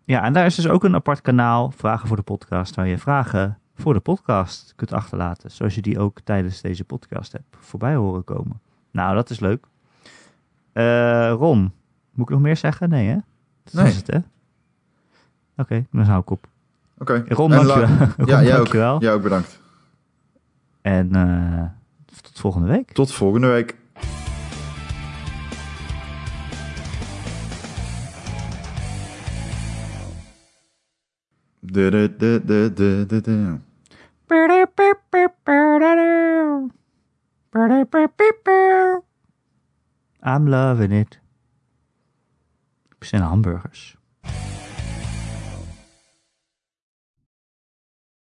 [0.04, 2.98] ja, en daar is dus ook een apart kanaal, Vragen voor de Podcast, waar je
[2.98, 5.52] vragen voor de podcast kunt achterlaten.
[5.52, 8.60] Zoals je die ook tijdens deze podcast hebt voorbij horen komen.
[8.92, 9.66] Nou, dat is leuk.
[10.74, 11.72] Eh, Ron,
[12.12, 12.90] moet ik nog meer zeggen?
[12.90, 13.18] Nee, hè?
[13.72, 13.84] Dat Nee.
[13.84, 14.18] was het, hè?
[15.62, 16.48] Oké, dan hou ik op.
[16.98, 17.24] Oké.
[17.28, 17.88] Ron, En dankjewel.
[17.98, 18.58] la- Ron, Ja, jij ook.
[18.58, 19.02] dankjewel.
[19.02, 19.60] Jij ook bedankt.
[20.82, 21.64] En eh,
[22.22, 22.92] tot volgende week.
[22.92, 23.76] Tot volgende week.
[40.24, 41.20] I'm loving it.
[43.08, 43.97] Zijn hamburgers.